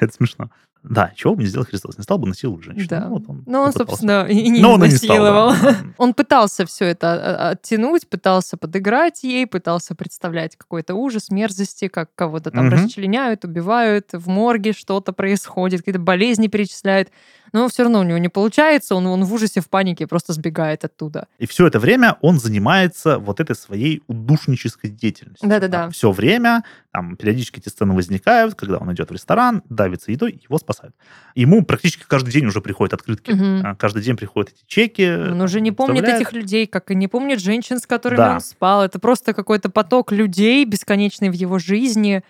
[0.00, 0.50] это смешно.
[0.82, 1.98] Да, чего бы не сделал Христос?
[1.98, 2.86] Не стал бы насиловать женщину.
[2.88, 3.00] Да.
[3.00, 5.52] Ну, вот он Но он, собственно, и не Но он и не стал, изнасиловал.
[5.62, 5.76] да.
[5.98, 12.14] Он пытался все это а, оттянуть, пытался подыграть ей, пытался представлять какой-то ужас, мерзости, как
[12.14, 12.74] кого-то там Мгм.
[12.76, 17.10] расчленяют, убивают, в морге что-то происходит, какие-то болезни перечисляют.
[17.52, 20.84] Но все равно у него не получается, он, он в ужасе, в панике просто сбегает
[20.84, 21.26] оттуда.
[21.38, 25.48] И все это время он занимается вот этой своей удушнической деятельностью.
[25.48, 25.90] Да-да-да.
[25.90, 30.58] Все время, там, периодически эти сцены возникают, когда он идет в ресторан, давится едой, его
[30.58, 30.94] спасают.
[31.34, 33.32] Ему практически каждый день уже приходят открытки.
[33.64, 35.08] А, Каждый день приходят эти чеки.
[35.10, 38.34] Он уже не помнит этих людей, как и не помнит женщин, с которыми Да.
[38.34, 38.82] он спал.
[38.84, 42.22] Это просто какой-то поток людей, бесконечный в его жизни.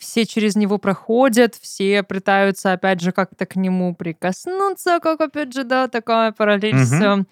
[0.00, 5.62] Все через него проходят, все пытаются, опять же, как-то к нему прикоснуться, как, опять же,
[5.62, 7.26] да, такая параллель с Мгм.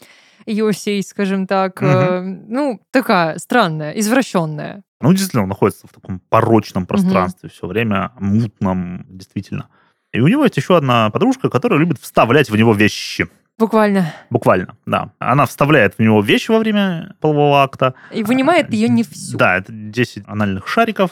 [0.47, 1.81] э, Йосей, скажем так.
[1.81, 1.91] Мгм.
[1.91, 4.83] э, Ну, такая странная, извращенная.
[5.01, 9.69] Ну, действительно, он находится в таком порочном пространстве все время, мутном, действительно.
[10.13, 13.29] И у него есть еще одна подружка, которая любит вставлять в него вещи.
[13.59, 14.13] Буквально.
[14.29, 15.11] Буквально, да.
[15.19, 17.95] Она вставляет в него вещи во время полового акта.
[18.13, 19.39] И вынимает ее не всю.
[19.39, 21.11] Да, это 10 анальных шариков.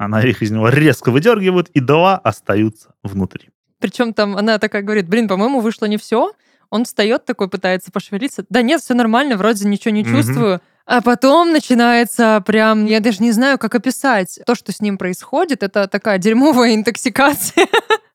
[0.00, 3.50] Она их из него резко выдергивает, и два остаются внутри.
[3.80, 6.32] Причем там она такая говорит, блин, по-моему, вышло не все.
[6.70, 8.46] Он встает такой, пытается пошевелиться.
[8.48, 10.60] Да нет, все нормально, вроде ничего не чувствую.
[10.86, 14.40] А потом начинается прям, я даже не знаю, как описать.
[14.46, 17.66] То, что с ним происходит, это такая дерьмовая интоксикация.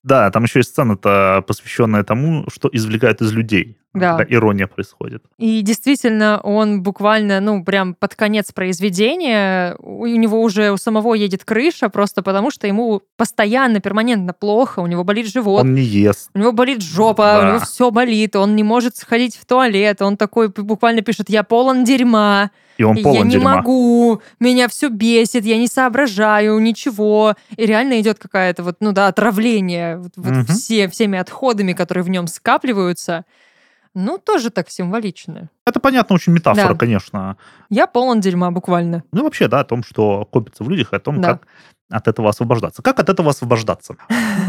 [0.02, 3.78] Да, там еще есть сцена-то, посвященная тому, что извлекают из людей.
[3.96, 4.18] Да.
[4.18, 5.24] Такая ирония происходит.
[5.38, 11.43] И действительно, он буквально, ну, прям под конец произведения, у него уже у самого едет
[11.43, 16.30] крыша, просто потому что ему постоянно, перманентно плохо, у него болит живот, Он не ест.
[16.34, 17.39] у него болит жопа, Да.
[17.39, 21.43] у него все болит, он не может сходить в туалет, он такой буквально пишет, я
[21.43, 23.56] полон дерьма, И он я полон не дерьма.
[23.58, 27.36] могу, меня все бесит, я не соображаю, ничего.
[27.56, 30.46] И реально идет какая-то вот, ну да, отравление вот, вот Мгм.
[30.48, 33.24] все, всеми отходами, которые в нем скапливаются.
[33.96, 35.50] Ну, тоже так символично.
[35.66, 36.76] Это понятно, очень метафора, Да.
[36.76, 37.38] конечно.
[37.70, 39.04] Я полон дерьма буквально.
[39.12, 41.30] Ну, вообще, да, о том, что копится в людях, о том, Да.
[41.34, 41.48] как
[41.89, 42.82] от этого освобождаться.
[42.82, 43.96] Как от этого освобождаться?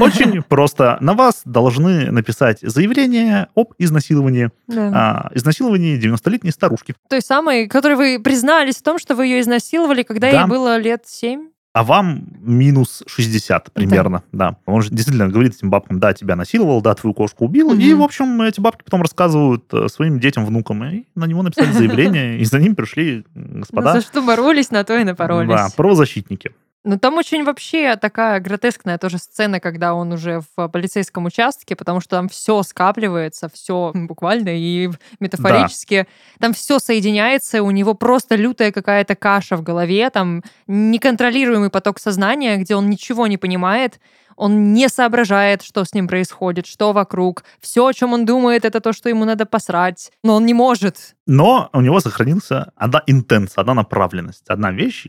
[0.01, 0.97] Очень просто.
[1.01, 4.51] На вас должны написать заявление об изнасиловании.
[4.66, 4.90] Да.
[4.94, 6.94] а, изнасиловании 90-летней старушки.
[7.09, 10.40] Той самой, которой вы признались в том, что вы ее изнасиловали, когда Да.
[10.42, 11.51] ей было лет семь.
[11.76, 14.56] А вам минус 60 примерно, да.
[14.64, 17.70] Он же действительно говорит этим бабкам, да, тебя насиловал, да, твою кошку убил.
[17.74, 18.00] И, Мгм.
[18.00, 22.38] в общем, эти бабки потом рассказывают э, своим детям, внукам, и на него написали заявление,
[22.38, 23.92] и за ним пришли Ну, господа.
[23.92, 25.50] за что боролись, на то и напоролись.
[25.50, 26.52] Да, правозащитники.
[26.87, 32.01] Ну, там очень вообще такая гротескная тоже сцена, когда он уже в полицейском участке, потому
[32.01, 36.07] что там все скапливается, все буквально и метафорически.
[36.39, 42.57] Там все соединяется, у него просто лютая какая-то каша в голове, там неконтролируемый поток сознания,
[42.57, 43.99] где он ничего не понимает,
[44.37, 47.43] он не соображает, что с ним происходит, что вокруг.
[47.61, 50.12] Все, о чем он думает, это то, что ему надо посрать.
[50.22, 51.16] Но он не может.
[51.26, 55.09] Но у него сохранился одна интенция, одна направленность, одна вещь,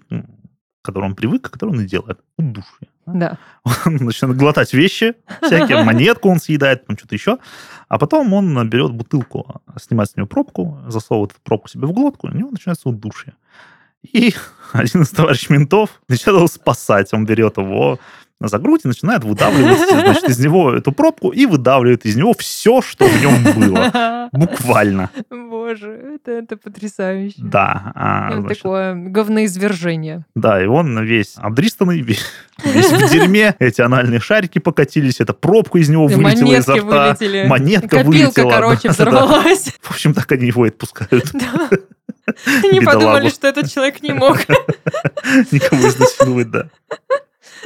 [0.87, 2.19] м, к которой он привык, к которой он и делает.
[2.37, 2.87] Удушье.
[3.05, 3.37] Да.
[3.85, 7.37] Он начинает глотать вещи всякие, монетку он съедает, там что-то еще.
[7.87, 12.27] А потом он берет бутылку, снимает с нее пробку, засовывает эту пробку себе в глотку,
[12.27, 13.33] и у него начинается удушье.
[14.03, 14.33] И
[14.73, 17.13] один из товарищей ментов начинает его спасать.
[17.13, 17.99] Он берет его
[18.39, 22.81] за грудь и начинает выдавливать значит, из него эту пробку и выдавливает из него все,
[22.81, 24.29] что в нем было.
[24.31, 25.09] Буквально.
[25.31, 27.35] Боже, это, это потрясающе.
[27.39, 27.91] Да.
[27.95, 30.25] а, Прям значит, такое говноизвержение.
[30.35, 32.23] Да, и он весь обдристанный, весь,
[32.63, 33.55] весь в дерьме.
[33.59, 37.07] Эти анальные шарики покатились, эта пробка из него И вылетела изо рта.
[37.07, 37.47] вылетели.
[37.47, 38.51] Монетка Копилка, вылетела.
[38.51, 38.93] короче, да, да.
[38.93, 39.73] взорвалась.
[39.81, 41.31] В общем, так они его и отпускают.
[41.33, 41.69] Да.
[42.63, 42.85] Не Бедолагу.
[42.85, 44.37] подумали, что этот человек не мог
[45.51, 46.69] Никого изнасиловать, да.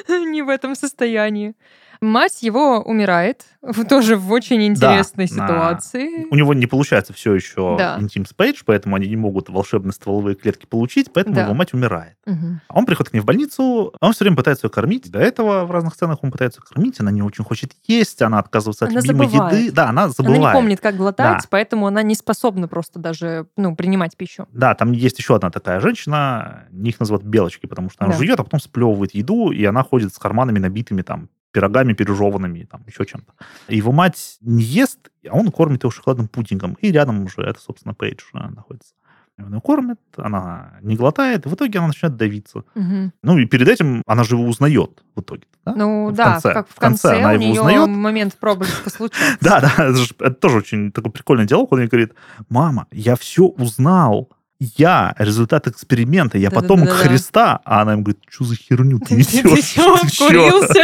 [0.25, 1.55] не в этом состоянии.
[2.01, 3.45] Мать его умирает,
[3.87, 5.33] тоже в очень интересной да.
[5.35, 6.25] ситуации.
[6.31, 7.97] У него не получается все еще Да.
[7.99, 11.43] интим спейдж, поэтому они не могут волшебные стволовые клетки получить, поэтому Да.
[11.43, 12.15] его мать умирает.
[12.25, 12.61] Мгм.
[12.67, 15.11] А Он приходит к ней в больницу, он все время пытается ее кормить.
[15.11, 18.85] До этого в разных сценах он пытается кормить, она не очень хочет есть, она отказывается
[18.85, 19.59] от Она любимой забывает.
[19.59, 19.71] еды.
[19.71, 20.41] Да, она Она забывает.
[20.55, 21.47] не помнит, как глотать, Да.
[21.51, 24.47] поэтому она не способна просто даже ну, принимать пищу.
[24.51, 28.17] Да, там есть еще одна такая женщина, их называют белочки, потому что она Да.
[28.17, 32.83] жует, а потом сплевывает еду, и она ходит с карманами набитыми там пирогами пережеванными, там
[32.87, 33.33] еще чем-то.
[33.67, 34.99] Его мать не ест,
[35.29, 36.77] а он кормит его шоколадным пудингом.
[36.81, 38.93] И рядом уже это, собственно, Пейдж находится.
[39.39, 42.63] Он ее кормит, она не глотает, и в итоге она начинает давиться.
[42.75, 43.11] Мгм.
[43.23, 45.43] Ну и перед этим она же его узнает в итоге.
[45.65, 45.73] Да?
[45.75, 46.53] Ну В да, конце.
[46.53, 47.89] как в В конце конце, она у его нее узнает.
[47.89, 49.37] момент проблеска случается.
[49.41, 51.71] Да, да, это, же- это тоже очень такой прикольный диалог.
[51.71, 52.13] Он ей говорит,
[52.49, 54.29] мама, я все узнал.
[54.59, 56.85] Я результат эксперимента, я Да-да-да-да-да.
[56.85, 57.61] потомок Христа.
[57.65, 59.41] А она ему говорит, что за херню ты несешь?
[59.41, 60.83] Ты чё?» обкурился?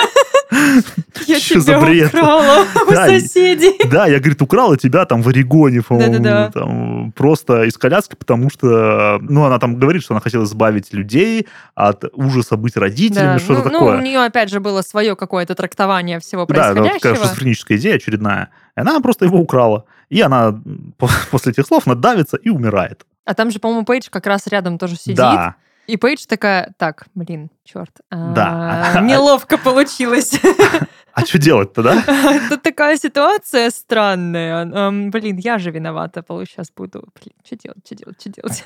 [1.27, 2.07] Я за тебя бред?
[2.13, 3.87] украла у Да, соседей.
[3.89, 6.51] Да, я, говорит, украла тебя там в Орегоне, по-моему, Да-да-да.
[6.51, 11.47] там, просто из коляски, потому что, ну, она там говорит, что она хотела избавить людей
[11.75, 13.97] от ужаса быть родителями, Да, что-то ну, ну, такое.
[13.97, 17.25] у нее, опять же, было свое какое-то трактование всего Да, это вот такая происходящего.
[17.25, 18.49] шизофреническая идея очередная.
[18.75, 19.85] И она просто его украла.
[20.09, 20.59] И она
[21.31, 23.05] после этих слов надавится и умирает.
[23.25, 25.17] А там же, по-моему, Пейдж как раз рядом тоже сидит.
[25.17, 25.55] Да,
[25.87, 27.91] И Пейдж такая, так, блин, черт.
[28.11, 28.99] Да.
[29.03, 30.39] Неловко получилось.
[31.13, 32.03] а что делать-то, да?
[32.07, 34.65] Это такая ситуация странная.
[35.09, 36.23] Блин, я же виновата.
[36.27, 37.07] Сейчас буду.
[37.15, 38.63] Блин, что делать, что делать, что делать?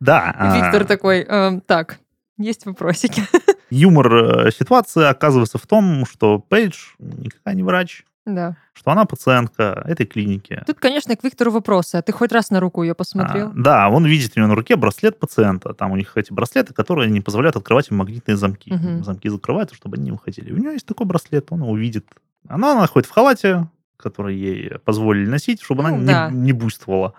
[0.00, 0.34] Да.
[0.36, 1.98] а, Виктор такой, «Эм, так,
[2.36, 3.22] есть вопросики.
[3.70, 8.56] Юмор э, ситуации оказывается в том, что Пейдж никакая не врач, Да.
[8.72, 10.62] что она пациентка этой клиники.
[10.66, 11.96] Тут, конечно, к Виктору вопросы.
[11.96, 13.52] А ты хоть раз на руку ее А, посмотрел?
[13.54, 15.74] да, он видит у него на руке браслет пациента.
[15.74, 18.72] Там у них эти браслеты, которые не позволяют открывать им магнитные замки.
[18.72, 19.04] Мгм.
[19.04, 20.52] Замки закрываются, чтобы они не выходили.
[20.52, 22.06] У него есть такой браслет, он его видит.
[22.48, 26.30] Она находит в халате, который ей позволили носить, чтобы она Ну, не, да.
[26.30, 27.14] не буйствовала.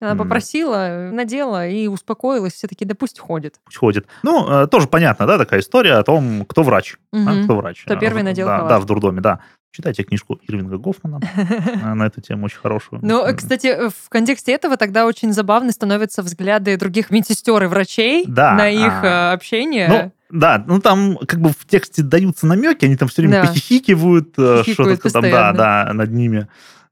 [0.00, 2.52] Она попросила, надела и успокоилась.
[2.52, 3.56] Все таки да пусть ходит.
[3.64, 4.06] Пусть ходит.
[4.22, 6.96] Ну, э, тоже понятно, да, такая история о том, кто врач.
[7.12, 7.82] а, кто врач.
[7.84, 8.68] Кто А, первый надел да, халат.
[8.68, 9.40] да, в дурдоме, да.
[9.70, 13.00] Читайте книжку Ирвинга Гофмана э, на эту тему, очень хорошую.
[13.02, 17.66] Ну, э, кстати, э, в контексте этого тогда очень забавно становятся взгляды других медсестер и
[17.66, 19.88] врачей Да, на их а, э, общение.
[19.88, 23.48] Ну, да, ну там как бы в тексте даются намеки, они там все время Да.
[23.48, 26.48] похихикивают, э, что-то там, да, да, над ними.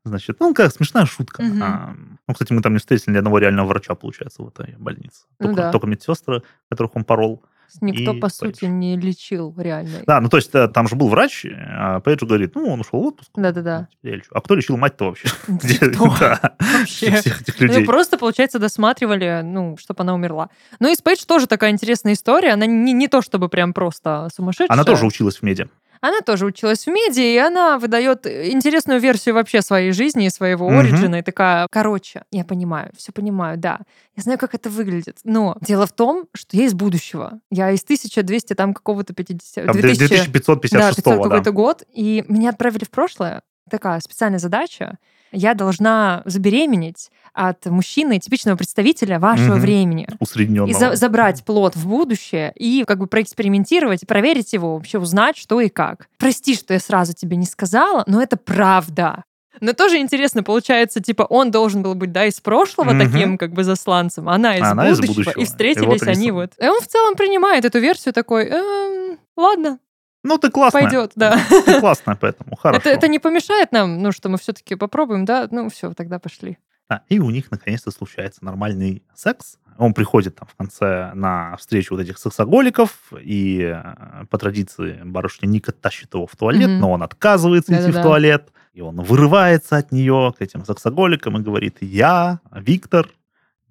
[0.09, 1.43] Значит, ну, как смешная шутка.
[1.43, 1.63] Мгм.
[1.63, 1.95] А,
[2.29, 5.25] ну, кстати, мы там не встретили ни одного реального врача, получается, в этой больнице.
[5.41, 5.73] Ну Только, да.
[5.73, 7.43] только медсестры, которых он порол.
[7.81, 8.33] Никто, и по Пейдж.
[8.33, 9.99] сути, не лечил реально.
[10.07, 13.01] Да, ну то есть э, там же был врач, а Пейдж говорит, ну, он ушел
[13.03, 13.31] в отпуск.
[13.35, 13.89] Да-да-да.
[14.05, 14.13] ну.
[14.31, 15.29] А кто лечил мать-то вообще?
[15.49, 17.11] Вообще.
[17.21, 17.85] всех этих Ну, людей.
[17.85, 20.49] просто, получается, досматривали, ну, чтобы она умерла.
[20.79, 22.53] Ну, и с Пейдж тоже такая интересная история.
[22.53, 24.73] Она не, не то, чтобы прям просто сумасшедшая.
[24.73, 25.69] Она тоже училась в меди.
[26.07, 30.69] Она тоже училась в меди, и она выдает интересную версию вообще своей жизни и своего
[30.69, 30.79] Мгм.
[30.79, 31.17] оригина.
[31.17, 33.81] И такая, короче, я понимаю, все понимаю, да.
[34.17, 35.19] Я знаю, как это выглядит.
[35.25, 37.41] Но дело в том, что я из будущего.
[37.51, 39.67] Я из 1200 там какого-то 50...
[39.67, 41.23] Там 2000 Да, 2556 500 да.
[41.25, 41.83] какой-то год.
[41.93, 43.43] И меня отправили в прошлое.
[43.69, 44.99] Такая специальная задача.
[45.33, 49.61] Я должна забеременеть от мужчины, типичного представителя вашего Мгм.
[49.61, 50.09] времени.
[50.11, 50.73] И Усредненного.
[50.79, 55.61] за- забрать плод в будущее и как бы проэкспериментировать, и проверить его, вообще узнать, что
[55.61, 56.09] и как.
[56.19, 59.25] Прости, что я сразу тебе не сказала, но это правда.
[59.61, 63.11] Но тоже интересно, получается, типа, он должен был быть, да, из прошлого Мгм.
[63.11, 65.41] таким, как бы, засланцем, а она из, она из будущего, будущего.
[65.41, 66.53] И И встретились вот они вот.
[66.61, 69.79] И он в целом принимает эту версию такой, «Эм, ладно,
[70.27, 70.83] Ну, ты классная.
[70.83, 71.39] пойдет, да.
[71.65, 72.81] Ты классная, поэтому хорошо.
[72.81, 75.49] Это, это не помешает нам, ну, что мы все-таки попробуем, да?
[75.51, 76.59] Ну, все, тогда пошли.
[76.89, 79.59] Да, и у них наконец-то случается нормальный секс.
[79.79, 85.47] Он приходит там в конце на встречу вот этих сексоголиков, и э, по традиции барышня
[85.49, 86.79] Ника тащит его в туалет, Мгм.
[86.81, 88.03] но он отказывается идти в Да-да-да.
[88.03, 93.09] туалет, и он вырывается от нее к этим сексоголикам и говорит, я, Виктор,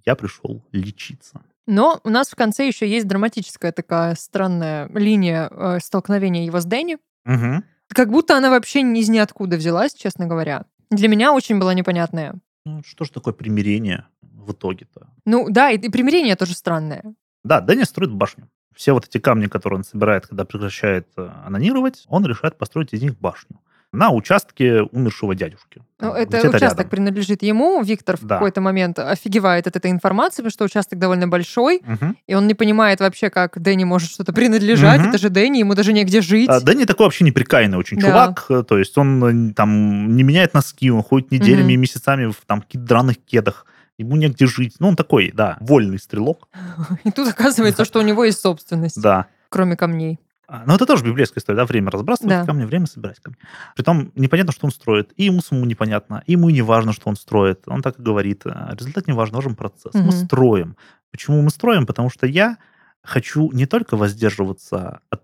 [0.06, 1.42] я пришел лечиться.
[1.68, 6.66] Но у нас в конце еще есть драматическая такая странная линия э, столкновения его с
[6.66, 6.98] Дэнни.
[7.26, 7.64] Мгм.
[7.88, 10.66] Как будто она вообще из ниоткуда взялась, честно говоря.
[10.92, 12.36] Для меня очень была непонятная.
[12.66, 15.08] Ну, что же такое примирение в итоге-то?
[15.26, 17.16] Ну да, и, и примирение тоже странное.
[17.44, 18.50] Да, Дэнни строит башню.
[18.76, 23.02] Все вот эти камни, которые он собирает, когда прекращает э, анонировать, он решает построить из
[23.02, 23.60] них башню
[23.96, 25.82] на участке умершего дядюшки.
[26.00, 26.90] Ну, это участок рядом.
[26.90, 27.82] принадлежит ему.
[27.82, 28.36] Виктор в Да.
[28.36, 32.18] какой-то момент офигевает от этой информации, потому что участок довольно большой, Мгм.
[32.28, 35.00] и он не понимает вообще, как Дэнни может что-то принадлежать.
[35.00, 35.10] Мгм.
[35.10, 36.50] Это же Дэнни, ему даже негде жить.
[36.50, 38.08] А, Дэнни такой вообще неприкаянный очень Да.
[38.08, 41.82] чувак, э, то есть он э, там не меняет носки, он ходит неделями и Мгм.
[41.82, 43.66] месяцами в там каких-то драных кедах,
[43.98, 44.76] ему негде жить.
[44.80, 46.50] Ну, он такой, да, вольный стрелок,
[47.06, 49.28] И тут оказывается, что у него есть собственность, да.
[49.50, 50.20] кроме камней.
[50.48, 52.46] А, Но это тоже библейская история, да, время разбрасывать Да.
[52.46, 53.38] камни, время собирать камни.
[53.76, 57.16] Притом непонятно, что он строит, и ему самому непонятно, и ему не важно, что он
[57.16, 57.62] строит.
[57.68, 59.94] Он так и говорит, «А, результат не важен, важен процесс.
[59.94, 60.12] Мы Мгм.
[60.12, 60.76] строим.
[61.12, 61.86] Почему мы строим?
[61.86, 62.58] Потому что я
[63.04, 65.24] хочу не только воздерживаться от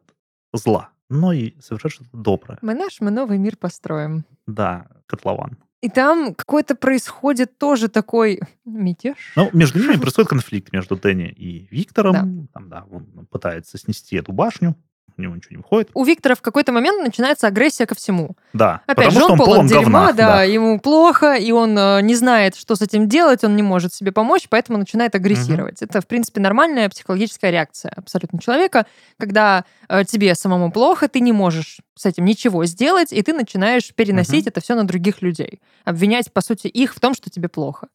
[0.53, 2.57] зла, но и совершать что-то доброе.
[2.61, 4.26] Мы наш, мы новый мир построим.
[4.47, 5.57] Да, котлован.
[5.82, 9.34] И там какой-то происходит тоже такой мятеж.
[9.36, 12.47] Ну, между ними происходит конфликт между Дэнни и Виктором.
[12.53, 14.76] Там, да, он пытается снести эту башню,
[15.18, 15.89] у него ничего не выходит.
[15.93, 18.36] У Виктора в какой-то момент начинается агрессия ко всему.
[18.53, 20.14] Да, Опять потому же, он он полон полон дерьма, говна.
[20.14, 23.93] да, ему плохо, и он э, не знает, что с этим делать, он не может
[23.93, 25.82] себе помочь, поэтому начинает агрессировать.
[25.82, 28.86] Это, в принципе, нормальная психологическая реакция абсолютно человека,
[29.18, 33.93] когда э, тебе самому плохо, ты не можешь с этим ничего сделать, и ты начинаешь
[33.93, 34.49] переносить Мгм.
[34.49, 37.88] это все на других людей, обвинять, по сути, их в том, что тебе плохо.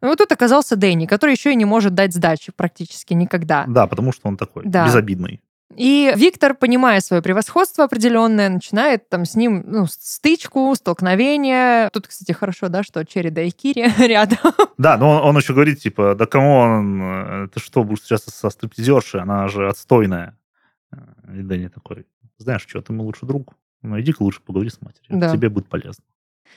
[0.00, 3.64] И вот тут оказался Дэнни, который еще и не может дать сдачи практически никогда.
[3.68, 4.84] Да, потому что он такой Да.
[4.86, 5.40] безобидный.
[5.76, 11.88] И Виктор, понимая свое превосходство определенное, начинает там с ним ну, стычку, столкновение.
[11.92, 14.38] Тут, кстати, хорошо, да, что Черри и Кири рядом.
[14.78, 18.50] Да, но он, он еще говорит, типа, да кому он, ты что, будешь сейчас со
[18.50, 20.36] стриптизершей, она же отстойная.
[20.92, 20.96] Э,
[21.38, 22.06] И Дэнни такой,
[22.38, 25.32] знаешь что, ты мой лучший друг, ну иди-ка лучше поговори с матерью, Да.
[25.32, 26.04] тебе будет полезно.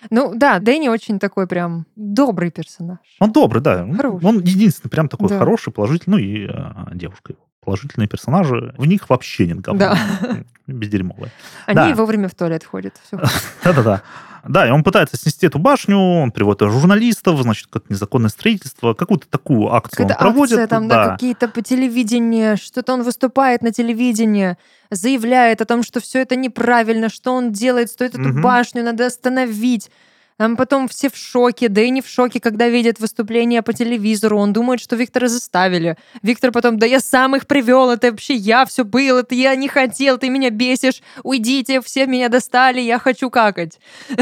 [0.09, 2.99] Ну да, Дэнни очень такой прям добрый персонаж.
[3.19, 4.25] Он добрый, да, он- Хороший.
[4.27, 5.39] он единственный прям такой Да.
[5.39, 7.41] хороший, положительный, ну и э, девушка его.
[7.65, 9.97] Положительные персонажи, в них вообще нет говна.
[10.21, 10.37] Да.
[10.67, 11.31] Бездерьмовые.
[11.65, 11.95] Они Да.
[11.95, 12.93] вовремя в туалет ходят.
[13.63, 14.01] Да-да-да.
[14.47, 19.27] Да, и он пытается снести эту башню, он приводит журналистов, значит, как незаконное строительство, какую-то
[19.27, 20.53] такую акцию он Какая-то проводит.
[20.59, 24.55] акция там, да, какие-то по телевидению, что-то он выступает на телевидении,
[24.91, 28.41] заявляет о том, что все это неправильно, что он делает, стоит эту Мгм.
[28.43, 29.89] башню, надо остановить.
[30.37, 34.37] Там потом все в шоке, да и не в шоке, когда видят выступление по телевизору.
[34.37, 35.97] Он думает, что Виктора заставили.
[36.23, 39.69] Виктор потом, да я сам их привел, это вообще я все был, это я не
[39.69, 43.79] хотел, ты меня бесишь, уйдите, все меня достали, я хочу какать.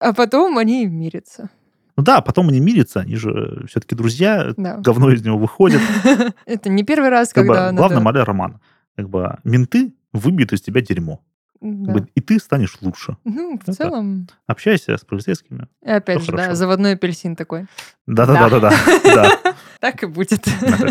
[0.00, 1.50] А потом они мирятся.
[1.96, 4.76] Ну да, потом они мирятся, они же все-таки друзья, Да.
[4.76, 5.80] говно из него выходит.
[6.46, 8.00] Это не первый раз, когда главная надо...
[8.00, 8.60] мораль романа.
[8.96, 11.20] Как бы менты выбьют из тебя дерьмо.
[11.60, 12.06] Да.
[12.14, 13.16] и ты станешь лучше.
[13.24, 14.28] Ну, в Это- целом...
[14.46, 15.66] Общайся с полицейскими.
[15.84, 17.66] И опять же, да, заводной апельсин такой.
[18.06, 18.72] Да-да-да-да-да.
[19.04, 19.54] Да.
[19.80, 20.44] Так и будет.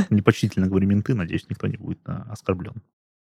[0.09, 1.99] Непочтительно говорю менты, надеюсь, никто не будет
[2.30, 2.82] оскорблен.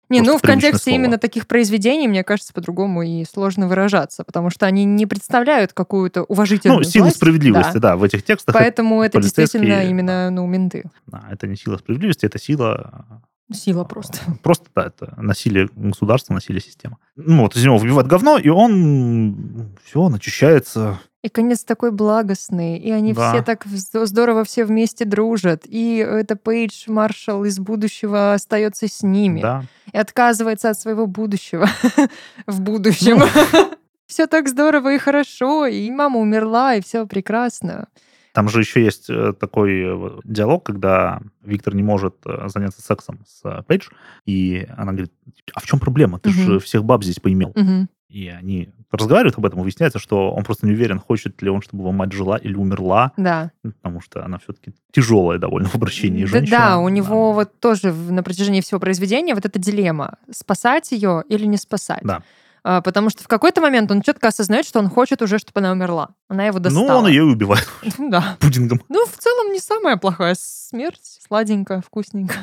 [0.09, 0.95] Не, Просто ну в контексте слово.
[0.95, 6.23] именно таких произведений, мне кажется, по-другому и сложно выражаться, потому что они не представляют какую-то
[6.23, 7.15] уважительную Ну, власть.
[7.17, 7.79] справедливости, Да.
[7.79, 8.55] да, в этих текстах.
[8.55, 10.85] Поэтому это полицейские, действительно именно, ну, менты.
[11.07, 13.21] Да, это не сила справедливости, это сила...
[13.51, 14.19] Сила просто.
[14.43, 16.97] Просто, да, это насилие государства, насилие системы.
[17.15, 20.99] Ну, вот из него выбивают говно, и он все, он очищается.
[21.23, 23.33] И конец такой благостный, и они Да.
[23.33, 25.63] все так здорово все вместе дружат.
[25.65, 29.63] И это Пейдж Маршалл из будущего остается с ними Да.
[29.91, 31.67] и отказывается от своего будущего
[32.47, 33.19] в будущем.
[33.19, 33.25] Ну.
[34.07, 37.87] Все так здорово и хорошо, и мама умерла, и все прекрасно.
[38.33, 43.19] Там же еще есть э, такой э, диалог, когда Виктор не может э, заняться сексом
[43.27, 43.89] с Пейдж,
[44.25, 45.11] и она говорит,
[45.53, 46.19] а в чем проблема?
[46.19, 46.39] Ты Мгм.
[46.39, 47.51] же всех баб здесь поимел.
[47.55, 47.89] Мгм.
[48.09, 51.83] И они разговаривают об этом, выясняется, что он просто не уверен, хочет ли он, чтобы
[51.83, 53.51] его мать жила или умерла, Да.
[53.63, 56.57] ну, потому что она все-таки тяжелая довольно в обращении Да, женщина.
[56.57, 61.45] да, у него вот тоже на протяжении всего произведения вот эта дилемма спасать ее или
[61.45, 62.01] не спасать.
[62.03, 62.23] Да.
[62.63, 65.71] А, Потому что в какой-то момент он четко осознает, что он хочет уже, чтобы она
[65.71, 66.09] умерла.
[66.27, 66.99] Она его Ну, достала.
[66.99, 68.37] он ее и убивает Ну да.
[68.39, 68.81] пудингом.
[68.89, 71.19] Ну, в целом, не самая плохая смерть.
[71.27, 72.35] Сладенько, вкусненько.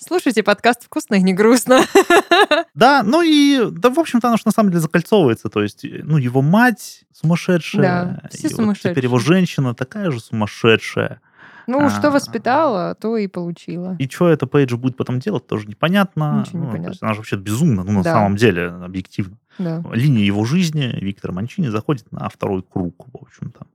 [0.00, 1.80] Слушайте подкаст «Вкусно и не грустно».
[2.74, 5.48] Да, ну и, да, в общем-то, оно же на самом деле закольцовывается.
[5.48, 7.82] То есть, э, ну, его мать сумасшедшая.
[8.22, 8.92] Да, все и вот сумасшедшие.
[8.92, 11.20] теперь его женщина такая же сумасшедшая.
[11.66, 12.10] Ну, что А.
[12.10, 13.96] воспитала, то и получила.
[13.98, 16.40] И что это Пейдж будет потом делать, тоже непонятно.
[16.40, 16.90] Ничего не Ну, то понятно.
[16.92, 18.12] есть она же вообще безумна, ну, на Да.
[18.12, 19.36] самом деле, объективно.
[19.58, 19.82] Да.
[19.92, 23.66] Линия его жизни Виктора Манчини заходит на второй круг, в общем-то.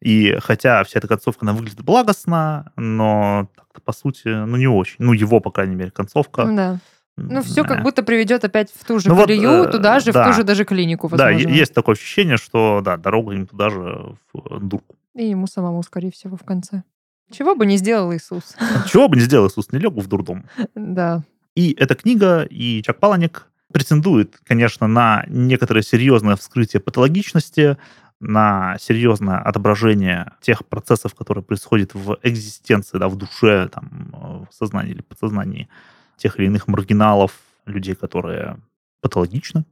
[0.00, 4.96] И хотя вся эта концовка, она выглядит благостно, но так-то, по сути, ну, не очень.
[4.98, 6.44] Ну, его, по крайней мере, концовка.
[6.44, 6.78] Да.
[7.16, 10.12] Ну, все как будто приведет опять в ту же Ну вот, колею, э, туда же,
[10.12, 10.26] в да.
[10.26, 11.48] ту же даже клинику, Да, возможно.
[11.48, 14.96] е- есть такое ощущение, что, да, дорога им туда же в дурку.
[15.14, 16.82] И ему самому, скорее всего, в конце.
[17.30, 18.56] Чего бы не сделал Иисус.
[18.90, 20.44] Чего бы не сделал Иисус, не лег бы в дурдом.
[20.74, 21.22] Да.
[21.54, 27.78] И эта книга, и Чак Паланик претендует, конечно, на некоторое серьезное вскрытие патологичности,
[28.20, 34.92] на серьезное отображение тех процессов, которые происходят в экзистенции, да, в душе, там, в сознании
[34.92, 35.68] или подсознании
[36.16, 37.32] тех или иных маргиналов,
[37.66, 38.58] людей, которые
[39.00, 39.64] патологичны.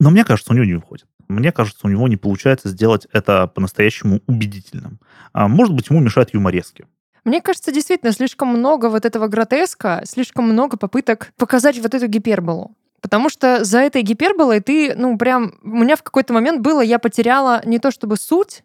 [0.00, 1.06] Но мне кажется, у него не выходит.
[1.28, 5.00] Мне кажется, у него не получается сделать это по-настоящему убедительным.
[5.32, 6.86] А, Может быть, ему мешают юморески.
[7.24, 12.74] Мне кажется, действительно, слишком много вот этого гротеска, слишком много попыток показать вот эту гиперболу.
[13.00, 15.54] Потому что за этой гиперболой ты, ну, прям...
[15.62, 18.62] У меня в какой-то момент было, я потеряла не то чтобы суть,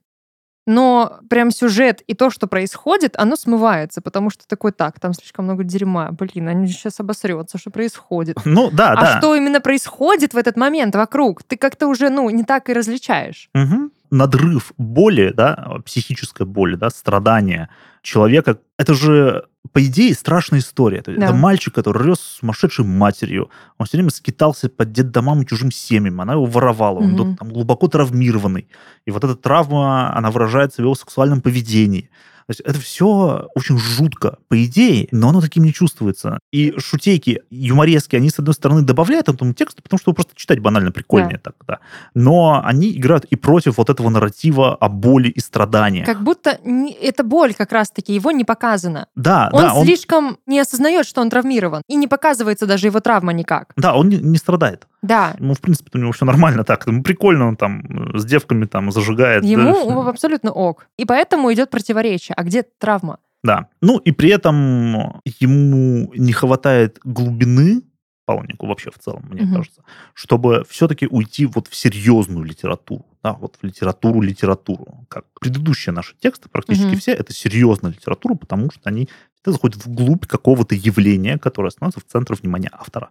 [0.65, 5.45] но прям сюжет и то, что происходит, оно смывается, потому что такой, так, там слишком
[5.45, 8.37] много дерьма, блин, они сейчас обосрется, что происходит.
[8.45, 9.17] Ну, да, А да.
[9.17, 13.49] что именно происходит в этот момент вокруг, ты как-то уже, ну, не так и различаешь.
[13.53, 13.91] Мгм.
[14.11, 17.69] Надрыв боли, да, психической боли, да, страдания
[18.01, 18.57] человека.
[18.77, 20.99] Это же, по идее, страшная история.
[20.99, 21.25] Это, Да.
[21.25, 23.49] это мальчик, который рос с сумасшедшей матерью.
[23.77, 26.21] Он все время скитался под детдомам и чужим семьям.
[26.21, 26.99] Она его воровала.
[26.99, 27.35] Он Мгм.
[27.37, 28.67] там глубоко травмированный.
[29.05, 32.09] И вот эта травма, она выражается в его сексуальном поведении.
[32.49, 36.39] То есть это все очень жутко, по идее, но оно таким не чувствуется.
[36.51, 40.57] И шутейки, юморески, они, с одной стороны, добавляют этому тексту, потому что его просто читать
[40.57, 41.77] банально прикольнее так, да.
[42.15, 46.03] Но они играют и против вот этого нарратива о боли и страдании.
[46.03, 49.05] Как будто не- эта боль как раз-таки, его не показана.
[49.15, 51.83] Да, Он да, он, слишком не осознает, что он травмирован.
[51.87, 53.73] И не показывается даже его травма никак.
[53.77, 54.87] да, он не, не страдает.
[55.01, 55.35] Да.
[55.39, 56.85] Ему, в принципе, у него все нормально так.
[56.87, 59.43] Ему прикольно, он там э, с девками там зажигает.
[59.43, 60.09] Ему да.
[60.09, 60.87] абсолютно ок.
[60.97, 62.35] И поэтому идет противоречие.
[62.35, 63.19] А где травма?
[63.43, 63.67] Да.
[63.81, 67.83] Ну и при этом ему не хватает глубины
[68.29, 69.55] Палнику вообще в целом, мне Мгм.
[69.55, 69.81] кажется,
[70.13, 75.07] чтобы все-таки уйти вот в серьезную литературу, да, вот в литературу-литературу.
[75.07, 76.99] Как предыдущие наши тексты, практически Мгм.
[76.99, 79.09] все, это серьезная литература, потому что они
[79.41, 83.09] всегда заходят вглубь какого-то явления, которое становится в центре внимания автора.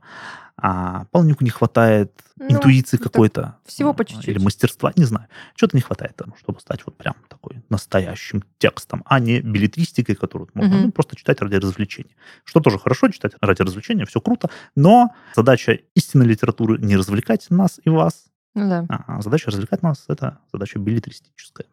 [0.60, 3.56] А Палнику не хватает Ну, интуиции так какой-то.
[3.64, 4.28] всего ну, по чуть-чуть.
[4.28, 5.28] Или мастерства, не знаю.
[5.54, 10.50] Что-то не хватает, там, чтобы стать вот прям такой настоящим текстом, а не билетристикой, которую
[10.54, 10.84] можно Мгм.
[10.86, 12.14] ну, просто читать ради развлечения.
[12.44, 17.80] Что тоже хорошо, читать ради развлечения, все круто, но задача истинной литературы не развлекать нас
[17.84, 18.84] и вас, Ну да.
[18.88, 21.66] а задача развлекать нас— это задача билетристическая.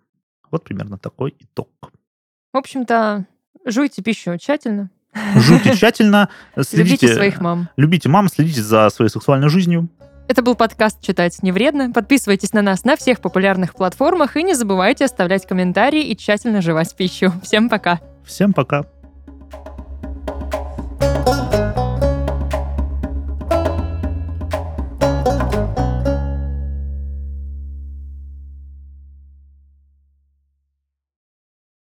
[0.51, 1.69] Вот примерно такой итог.
[2.53, 3.25] В общем-то,
[3.65, 4.89] жуйте пищу тщательно.
[5.35, 7.69] Жуйте тщательно, Любите следите, своих мам.
[7.77, 9.89] любите мам, следите за своей сексуальной жизнью,
[10.27, 11.91] Это был подкаст «Читать не вредно».
[11.91, 16.95] Подписывайтесь на нас на всех популярных платформах и не забывайте оставлять комментарии и тщательно жевать
[16.95, 17.31] пищу.
[17.43, 17.99] Всем пока!
[18.25, 18.85] Всем пока!